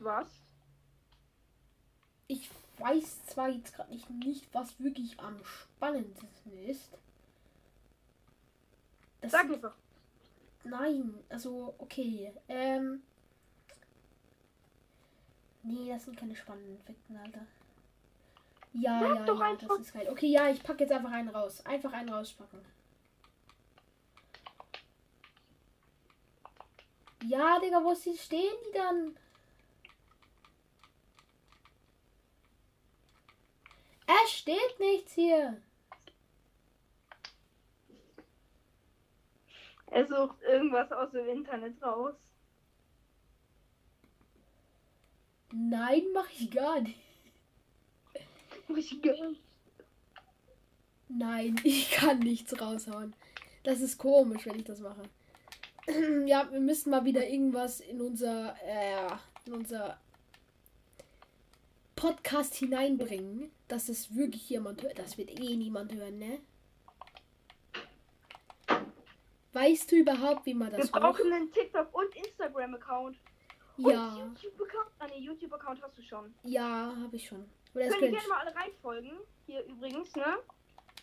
Was? 0.00 0.26
Ich 2.28 2.50
weiß 2.78 3.26
zwar 3.26 3.48
jetzt 3.48 3.74
gerade 3.74 3.92
nicht, 3.92 4.08
nicht, 4.10 4.46
was 4.52 4.78
wirklich 4.80 5.18
am 5.20 5.38
spannendsten 5.44 6.58
ist. 6.66 6.90
Das 9.20 9.32
Sag 9.32 9.50
einfach. 9.50 9.74
Nein, 10.64 11.14
also 11.28 11.74
okay. 11.78 12.32
Ähm. 12.48 13.02
Nee, 15.62 15.88
das 15.88 16.04
sind 16.04 16.16
keine 16.16 16.36
spannenden 16.36 16.78
Fakten, 16.78 17.16
Alter. 17.16 17.46
Ja, 18.72 19.00
Sag 19.00 19.16
ja, 19.16 19.24
doch 19.24 19.40
ja, 19.40 19.46
einfach. 19.46 19.68
das 19.68 19.80
ist 19.80 19.94
geil. 19.94 20.08
Okay, 20.10 20.26
ja, 20.26 20.50
ich 20.50 20.62
packe 20.62 20.84
jetzt 20.84 20.92
einfach 20.92 21.12
einen 21.12 21.28
raus. 21.28 21.64
Einfach 21.64 21.92
einen 21.92 22.10
rauspacken. 22.10 22.60
Ja, 27.24 27.58
Digga, 27.58 27.82
wo 27.82 27.94
sie 27.94 28.16
stehen 28.16 28.54
die 28.68 28.76
dann? 28.76 29.16
Es 34.06 34.32
steht 34.32 34.78
nichts 34.78 35.12
hier. 35.14 35.60
Er 39.86 40.06
sucht 40.06 40.42
irgendwas 40.42 40.90
aus 40.92 41.10
dem 41.12 41.28
Internet 41.28 41.82
raus. 41.82 42.14
Nein, 45.52 46.02
mach 46.12 46.28
ich 46.30 46.50
gar 46.50 46.80
nicht. 46.80 46.98
Ich 48.68 49.00
gönn. 49.00 49.36
Nein, 51.08 51.60
ich 51.64 51.90
kann 51.90 52.18
nichts 52.18 52.60
raushauen. 52.60 53.14
Das 53.62 53.80
ist 53.80 53.98
komisch, 53.98 54.46
wenn 54.46 54.56
ich 54.56 54.64
das 54.64 54.80
mache. 54.80 55.02
Ja, 56.26 56.50
wir 56.50 56.58
müssen 56.58 56.90
mal 56.90 57.04
wieder 57.04 57.28
irgendwas 57.28 57.78
in 57.78 58.00
unser, 58.00 58.56
äh, 58.64 59.06
in 59.46 59.52
unser 59.52 60.00
Podcast 62.06 62.54
hineinbringen, 62.54 63.50
dass 63.66 63.88
es 63.88 64.14
wirklich 64.14 64.48
jemand 64.48 64.80
hört. 64.80 64.96
Das 64.96 65.18
wird 65.18 65.28
eh 65.40 65.56
niemand 65.56 65.92
hören, 65.92 66.18
ne? 66.20 66.38
Weißt 69.52 69.90
du 69.90 69.96
überhaupt, 69.96 70.46
wie 70.46 70.54
man 70.54 70.70
Wir 70.70 70.78
das 70.78 70.90
brauchen 70.92 71.32
einen 71.32 71.50
TikTok- 71.50 71.92
und 71.92 72.14
Instagram-Account. 72.14 73.16
Und 73.78 73.90
Ja, 73.90 74.16
YouTube-Account. 74.18 74.86
Ah, 75.00 75.06
ne, 75.08 75.18
YouTube-Account 75.18 75.82
hast 75.82 75.98
du 75.98 76.02
schon. 76.02 76.32
ja, 76.44 76.94
habe 77.02 77.16
ich 77.16 77.26
schon. 77.26 77.44
Könnt 77.72 77.86
ihr 77.86 77.90
könnte 77.90 78.10
gerne 78.12 78.28
mal 78.28 78.38
alle 78.38 78.54
reinfolgen. 78.54 79.10
Hier 79.46 79.64
übrigens, 79.64 80.14
ne? 80.14 80.38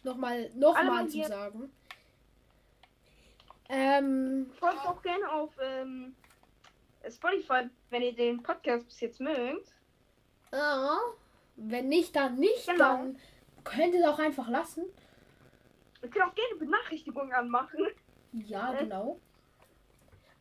nochmal 0.04 0.46
Alle 0.46 0.56
noch 0.56 0.74
mal 0.76 0.86
mal 0.86 1.10
zu 1.10 1.22
sagen. 1.24 1.70
Ähm, 3.68 4.52
Folgt 4.58 4.86
auch 4.86 5.02
gerne 5.02 5.30
auf 5.30 5.52
ähm, 5.62 6.16
Spotify, 7.10 7.70
wenn 7.89 8.04
ihr 8.04 8.16
den 8.16 8.42
Podcast 8.42 8.86
bis 8.86 9.02
jetzt 9.02 9.20
mögt. 9.20 9.74
Ja. 10.54 10.98
Wenn 11.56 11.89
nicht, 11.89 12.16
dann 12.16 12.36
nicht. 12.36 12.66
Genau. 12.66 12.78
Dann 12.98 13.20
könnt 13.63 13.94
ihr 13.94 14.02
es 14.02 14.08
auch 14.08 14.20
einfach 14.20 14.48
lassen. 14.50 14.84
Ihr 16.02 16.10
könnt 16.10 16.26
auch 16.26 16.36
gerne 16.36 16.56
Benachrichtigungen 16.60 17.34
anmachen. 17.34 17.80
Ja, 18.34 18.74
Äh. 18.74 18.84
genau. 18.84 19.20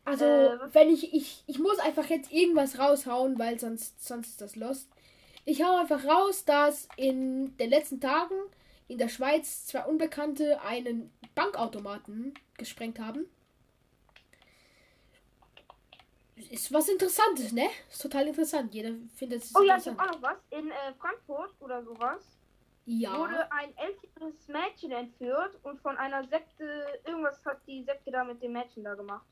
Also, 0.05 0.25
Äh. 0.25 0.59
wenn 0.73 0.89
ich, 0.89 1.13
ich, 1.13 1.43
ich 1.47 1.59
muss 1.59 1.79
einfach 1.79 2.05
jetzt 2.09 2.31
irgendwas 2.31 2.77
raushauen, 2.79 3.39
weil 3.39 3.59
sonst, 3.59 4.05
sonst 4.05 4.29
ist 4.29 4.41
das 4.41 4.55
lost. 4.55 4.89
Ich 5.45 5.63
hau 5.63 5.77
einfach 5.77 6.05
raus, 6.05 6.45
dass 6.45 6.87
in 6.97 7.55
den 7.57 7.69
letzten 7.69 7.99
Tagen 8.01 8.35
in 8.87 8.97
der 8.97 9.09
Schweiz 9.09 9.65
zwei 9.65 9.83
Unbekannte 9.85 10.61
einen 10.61 11.11
Bankautomaten 11.35 12.33
gesprengt 12.57 12.99
haben. 12.99 13.25
Ist 16.35 16.73
was 16.73 16.89
Interessantes, 16.89 17.51
ne? 17.51 17.69
Ist 17.89 18.01
total 18.01 18.27
interessant. 18.27 18.73
Jeder 18.73 18.95
findet 19.15 19.43
es 19.43 19.55
Oh 19.55 19.61
ja, 19.61 19.77
ich 19.77 19.87
habe 19.87 19.99
auch 19.99 20.13
noch 20.13 20.21
was. 20.21 20.37
In 20.49 20.69
äh, 20.71 20.93
Frankfurt 20.99 21.51
oder 21.59 21.83
sowas 21.83 22.21
ja. 22.85 23.17
wurde 23.17 23.51
ein 23.51 23.75
elfjähriges 23.77 24.47
Mädchen 24.47 24.91
entführt 24.91 25.55
und 25.63 25.79
von 25.79 25.97
einer 25.97 26.23
Sekte, 26.27 26.85
irgendwas 27.05 27.43
hat 27.45 27.61
die 27.67 27.83
Sekte 27.83 28.11
da 28.11 28.23
mit 28.23 28.41
dem 28.41 28.53
Mädchen 28.53 28.83
da 28.83 28.95
gemacht. 28.95 29.25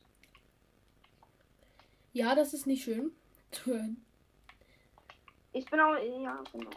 Ja, 2.13 2.35
das 2.35 2.53
ist 2.53 2.67
nicht 2.67 2.83
schön 2.83 3.11
zu 3.51 3.65
hören. 3.65 4.05
Ich 5.53 5.65
bin 5.65 5.79
auch, 5.79 5.95
ja, 5.95 6.43
genau. 6.51 6.69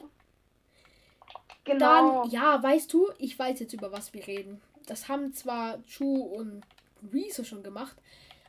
Genau. 1.64 2.22
Dann, 2.22 2.30
ja, 2.30 2.62
weißt 2.62 2.92
du, 2.92 3.10
ich 3.18 3.38
weiß 3.38 3.60
jetzt, 3.60 3.72
über 3.72 3.90
was 3.90 4.12
wir 4.12 4.26
reden. 4.26 4.60
Das 4.86 5.08
haben 5.08 5.32
zwar 5.32 5.82
Chu 5.84 6.22
und 6.22 6.62
Reese 7.12 7.44
schon 7.44 7.62
gemacht, 7.62 7.96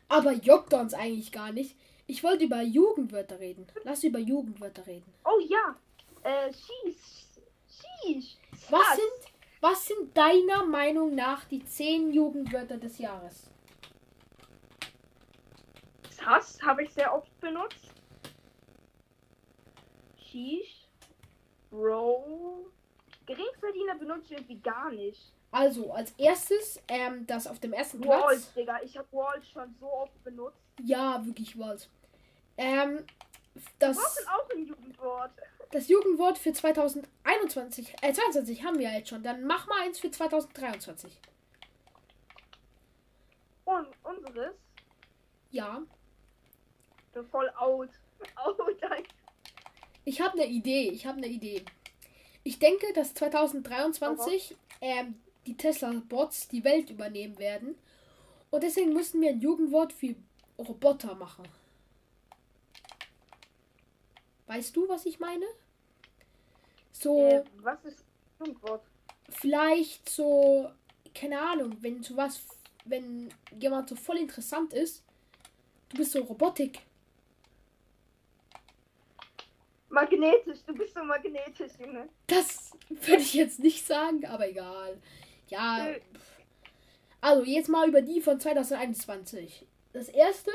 aber 0.08 0.32
juckt 0.34 0.74
uns 0.74 0.94
eigentlich 0.94 1.32
gar 1.32 1.52
nicht. 1.52 1.76
Ich 2.08 2.24
wollte 2.24 2.46
über 2.46 2.62
Jugendwörter 2.62 3.40
reden. 3.40 3.68
Lass 3.84 4.04
über 4.04 4.20
Jugendwörter 4.20 4.86
reden. 4.86 5.12
Oh 5.24 5.40
ja, 5.48 5.76
äh, 6.24 6.52
schieß, 6.54 7.42
schieß. 7.68 8.38
Was 8.70 8.96
sind, 8.96 9.34
was 9.62 9.88
sind 9.88 10.16
deiner 10.16 10.66
Meinung 10.66 11.16
nach 11.16 11.46
die 11.46 11.64
zehn 11.66 12.12
Jugendwörter 12.12 12.78
des 12.78 12.98
Jahres? 13.00 13.50
Sass 16.10 16.62
habe 16.62 16.84
ich 16.84 16.94
sehr 16.94 17.14
oft 17.14 17.40
benutzt. 17.40 17.92
Sheesh. 20.18 20.88
Bro. 21.70 22.66
Geringverdiener 23.26 23.96
benutze 23.96 24.26
ich 24.26 24.32
irgendwie 24.40 24.60
gar 24.60 24.92
nicht. 24.92 25.34
Also, 25.56 25.94
als 25.94 26.12
erstes, 26.18 26.82
ähm, 26.90 27.26
das 27.28 27.48
auf 27.48 27.62
dem 27.62 27.72
ersten 27.72 28.06
Walls, 28.06 28.48
Platz. 28.48 28.54
Digga. 28.56 28.82
Ich 28.84 28.98
habe 28.98 29.08
Walls 29.14 29.48
schon 29.48 29.74
so 29.80 29.90
oft 29.90 30.22
benutzt. 30.26 30.58
Ja, 30.84 31.26
wirklich 31.26 31.58
Walls. 31.58 31.88
Ähm, 32.58 33.06
Wir 33.54 33.64
das, 33.80 33.96
brauchen 33.96 34.28
auch 34.28 34.50
ein 34.50 34.66
Jugendwort. 34.68 35.32
das 35.72 35.88
Jugendwort 35.88 36.38
für 36.38 36.52
2021, 36.52 37.96
äh, 38.02 38.12
22 38.12 38.66
haben 38.66 38.80
wir 38.80 38.90
ja 38.90 38.98
jetzt 38.98 39.08
schon. 39.08 39.24
Dann 39.24 39.46
mach 39.46 39.66
mal 39.68 39.82
eins 39.84 39.98
für 39.98 40.12
2023. 40.12 41.18
Und 43.64 43.88
unseres. 44.04 44.56
Ja, 45.52 45.82
voll 47.32 47.50
out. 47.52 47.90
Out. 48.36 48.60
Alter. 48.60 48.98
Ich 50.04 50.20
habe 50.20 50.34
eine 50.34 50.48
Idee. 50.48 50.90
Ich 50.90 51.06
habe 51.06 51.20
eine 51.20 51.28
Idee. 51.28 51.64
Ich 52.44 52.60
denke, 52.60 52.92
dass 52.92 53.14
2023 53.14 54.58
ähm, 54.82 55.16
die 55.46 55.58
Tesla-Bots 55.58 56.48
die 56.50 56.64
Welt 56.64 56.90
übernehmen 56.90 57.38
werden. 57.40 57.76
Und 58.52 58.64
deswegen 58.64 58.94
müssen 58.94 59.22
wir 59.22 59.30
ein 59.32 59.42
Jugendwort 59.42 59.94
für 59.94 60.16
Roboter 60.58 61.16
machen. 61.16 61.48
Weißt 64.48 64.76
du, 64.76 64.88
was 64.88 65.06
ich 65.06 65.20
meine? 65.20 65.46
So, 66.92 67.28
Äh, 67.28 67.44
was 67.58 67.84
ist 67.86 68.04
Jugendwort? 68.40 68.84
vielleicht 69.30 70.08
so, 70.10 70.72
keine 71.14 71.40
Ahnung, 71.40 71.76
wenn 71.82 72.04
so 72.04 72.16
was, 72.16 72.42
wenn 72.86 73.34
jemand 73.60 73.90
so 73.90 73.96
voll 73.96 74.18
interessant 74.18 74.72
ist, 74.74 75.04
du 75.90 75.98
bist 75.98 76.12
so 76.12 76.22
Robotik. 76.22 76.80
Magnetisch. 79.90 80.60
Du 80.66 80.74
bist 80.74 80.94
so 80.94 81.04
magnetisch, 81.04 81.72
Junge. 81.80 82.10
Das 82.28 82.72
würde 82.90 83.22
ich 83.22 83.34
jetzt 83.34 83.60
nicht 83.60 83.86
sagen, 83.86 84.26
aber 84.26 84.50
egal. 84.50 85.02
Ja. 85.50 85.86
Nö. 85.86 86.00
Also, 87.22 87.44
jetzt 87.44 87.70
mal 87.70 87.88
über 87.88 88.02
die 88.02 88.22
von 88.22 88.40
2021. 88.40 89.66
Das 89.94 90.10
erste 90.10 90.52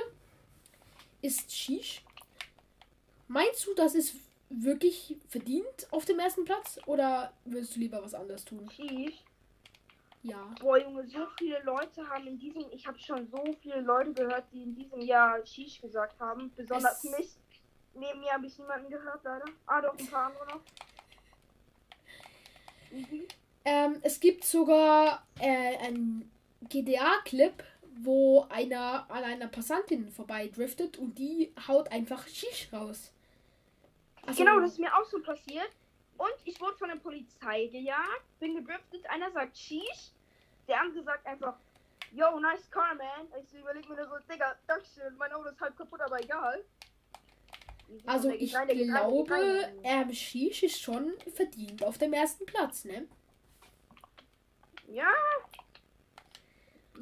ist 1.23 1.51
Shish. 1.53 2.03
Meinst 3.29 3.67
du, 3.67 3.75
das 3.75 3.95
ist 3.95 4.15
wirklich 4.49 5.17
verdient 5.29 5.87
auf 5.93 6.05
dem 6.05 6.19
ersten 6.19 6.45
Platz? 6.45 6.79
Oder 6.87 7.33
würdest 7.45 7.77
du 7.77 7.81
lieber 7.81 8.03
was 8.03 8.15
anderes 8.15 8.45
tun? 8.45 8.69
Sheesh. 8.71 9.23
Ja. 10.23 10.55
Boah, 10.61 10.77
Junge, 10.79 11.07
so 11.09 11.27
viele 11.39 11.63
Leute 11.63 12.07
haben 12.09 12.27
in 12.27 12.39
diesem, 12.39 12.67
ich 12.73 12.87
habe 12.87 12.99
schon 12.99 13.27
so 13.31 13.43
viele 13.63 13.81
Leute 13.81 14.13
gehört, 14.13 14.45
die 14.53 14.63
in 14.65 14.75
diesem 14.75 15.01
Jahr 15.01 15.45
Shish 15.47 15.81
gesagt 15.81 16.19
haben. 16.21 16.53
Besonders 16.57 17.03
Es- 17.05 17.11
mich. 17.19 17.31
Neben 17.95 18.21
mir 18.21 18.33
habe 18.33 18.47
ich 18.47 18.57
niemanden 18.59 18.91
gehört, 18.91 19.25
leider. 19.25 19.45
Ah, 19.67 19.81
doch, 19.81 19.99
ein 19.99 20.07
paar 20.09 20.27
andere 20.27 20.47
noch. 20.47 20.61
Mhm. 22.93 23.27
Ähm, 23.65 23.99
es 24.03 24.21
gibt 24.21 24.45
sogar 24.45 25.27
äh, 25.39 25.77
einen 25.79 26.31
GTA-Clip, 26.69 27.63
wo 28.03 28.47
einer 28.49 29.11
an 29.11 29.25
einer 29.25 29.49
Passantin 29.49 30.09
vorbeidriftet 30.11 30.97
und 30.97 31.19
die 31.19 31.53
haut 31.69 31.91
einfach 31.93 32.27
Shish 32.27 32.69
raus. 32.73 33.13
Also, 34.27 34.45
Genau, 34.45 34.61
das 34.61 34.73
ist 34.73 34.79
mir 34.79 34.95
auch 34.95 35.05
so 35.05 35.21
passiert. 35.21 35.71
Und 36.17 36.35
ich 36.45 36.61
wurde 36.61 36.77
von 36.77 36.89
der 36.89 36.97
Polizei 36.97 37.67
gejagt, 37.67 38.39
bin 38.39 38.55
gedriftet, 38.55 39.09
einer 39.09 39.31
sagt 39.33 39.57
Sheesh, 39.57 40.11
der 40.69 40.81
andere 40.81 41.03
sagt 41.03 41.27
einfach, 41.27 41.57
yo, 42.13 42.39
nice 42.39 42.71
car, 42.71 42.95
man. 42.95 43.27
Ich 43.43 43.49
so 43.49 43.57
überleg 43.57 43.89
mir 43.89 43.97
nur 43.97 44.07
so, 44.07 44.17
Digga, 44.31 44.55
Dankeschön, 44.67 45.17
mein 45.17 45.33
Auto 45.33 45.49
ist 45.49 45.61
halb 45.61 45.77
kaputt, 45.77 46.01
aber 46.03 46.23
egal. 46.23 46.63
Also 48.07 48.31
ich 48.31 48.53
glaube, 48.53 49.73
ähm, 49.83 50.13
Shish 50.13 50.63
ist 50.63 50.81
schon 50.81 51.15
verdient 51.35 51.83
auf 51.83 51.97
dem 51.99 52.13
ersten 52.13 52.45
Platz, 52.45 52.85
ne? 52.85 53.09
Ja. 54.93 55.11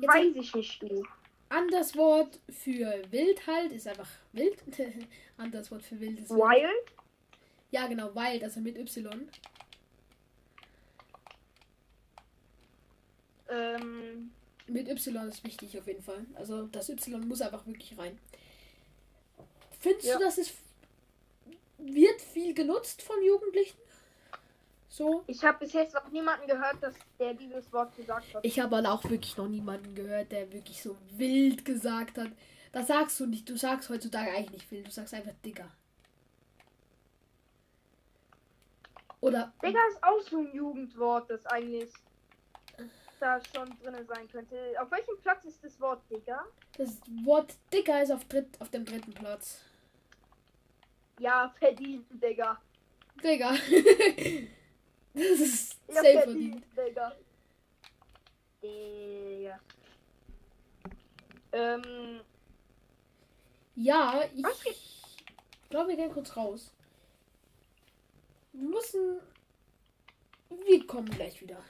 Jetzt- 0.01 0.09
Weiß 0.09 0.37
ich 0.37 0.55
nicht, 0.55 0.83
du. 0.83 1.05
Anders 1.49 1.97
Wort 1.97 2.39
für 2.51 3.03
wild 3.11 3.47
halt 3.47 3.73
ist 3.73 3.87
einfach 3.89 4.09
wild. 4.33 4.63
Anders 5.39 5.71
Wort 5.71 5.83
für 5.83 5.99
wild 5.99 6.21
ist 6.21 6.31
wild. 6.31 6.41
Wild? 6.41 6.93
Ja, 7.71 7.87
genau, 7.87 8.15
wild, 8.15 8.45
also 8.45 8.61
mit 8.61 8.77
Y. 8.79 9.29
Ähm, 13.49 14.31
Mit 14.67 14.87
Y 14.89 15.29
ist 15.29 15.43
wichtig 15.45 15.79
auf 15.79 15.87
jeden 15.87 16.03
Fall. 16.03 16.27
Also 16.35 16.67
das 16.67 16.91
Y 16.91 17.27
muss 17.27 17.41
einfach 17.41 17.67
wirklich 17.67 17.97
rein. 17.97 18.19
Findest 19.81 20.07
Ja. 20.09 20.19
du, 20.19 20.25
dass 20.25 20.37
es 20.37 20.53
wird 21.79 22.21
viel 22.21 22.53
genutzt 22.53 23.01
von 23.01 23.17
Jugendlichen? 23.25 23.79
So? 24.99 25.23
ich 25.29 25.45
habe 25.45 25.61
bis 25.61 25.75
jetzt 25.75 25.95
noch 25.95 26.09
niemanden 26.09 26.49
gehört, 26.49 26.83
dass 26.83 26.93
der 27.21 27.33
dieses 27.33 27.73
Wort 27.73 27.95
gesagt 27.97 28.35
hat. 28.35 28.45
Ich 28.45 28.59
habe 28.59 28.79
aber 28.79 28.93
auch 28.93 29.05
wirklich 29.05 29.37
noch 29.37 29.47
niemanden 29.47 29.95
gehört, 29.95 30.33
der 30.33 30.53
wirklich 30.53 30.83
so 30.83 30.97
wild 31.13 31.65
gesagt 31.65 32.19
hat. 32.19 32.33
Das 32.73 32.89
sagst 32.89 33.21
du 33.21 33.27
nicht. 33.27 33.49
Du 33.49 33.57
sagst 33.57 33.89
heutzutage 33.91 34.33
eigentlich 34.33 34.51
nicht 34.51 34.71
wild. 34.73 34.89
Du 34.89 34.91
sagst 34.91 35.15
einfach 35.15 35.35
Digger. 35.45 35.71
Oder 39.21 39.53
Digga 39.63 39.79
ist 39.89 40.03
auch 40.03 40.21
so 40.21 40.39
ein 40.39 40.53
Jugendwort, 40.53 41.31
das 41.31 41.47
eigentlich 41.47 41.93
da 43.21 43.41
schon 43.55 43.69
drin 43.81 44.05
sein 44.05 44.29
könnte. 44.29 44.57
Auf 44.81 44.91
welchem 44.91 45.17
Platz 45.23 45.45
ist 45.45 45.63
das 45.63 45.81
Wort 45.81 46.03
Digga? 46.11 46.45
das 46.77 47.01
Wort 47.25 47.55
Digger 47.73 48.03
ist 48.03 48.11
auf, 48.11 48.25
dritt, 48.25 48.61
auf 48.61 48.69
dem 48.71 48.85
dritten 48.85 49.13
Platz. 49.13 49.61
Ja, 51.21 51.55
verdient, 51.57 52.05
Digga. 52.21 52.61
Digger. 53.23 53.55
das 55.15 55.41
ist 55.41 55.77
safe 55.89 56.13
verdient. 56.23 56.65
Digga. 56.77 57.13
Digga. 58.63 59.61
Ähm, 61.53 62.21
Ja, 63.75 64.23
ich 64.35 64.43
geht- 64.65 64.77
glaube, 65.71 65.89
wir 65.91 65.97
gehen 65.97 66.13
kurz 66.13 66.37
raus. 66.37 66.73
Wir 68.53 68.69
müssen. 68.69 69.21
Wir 70.67 70.87
kommen 70.87 71.09
gleich 71.11 71.41
wieder. 71.41 71.63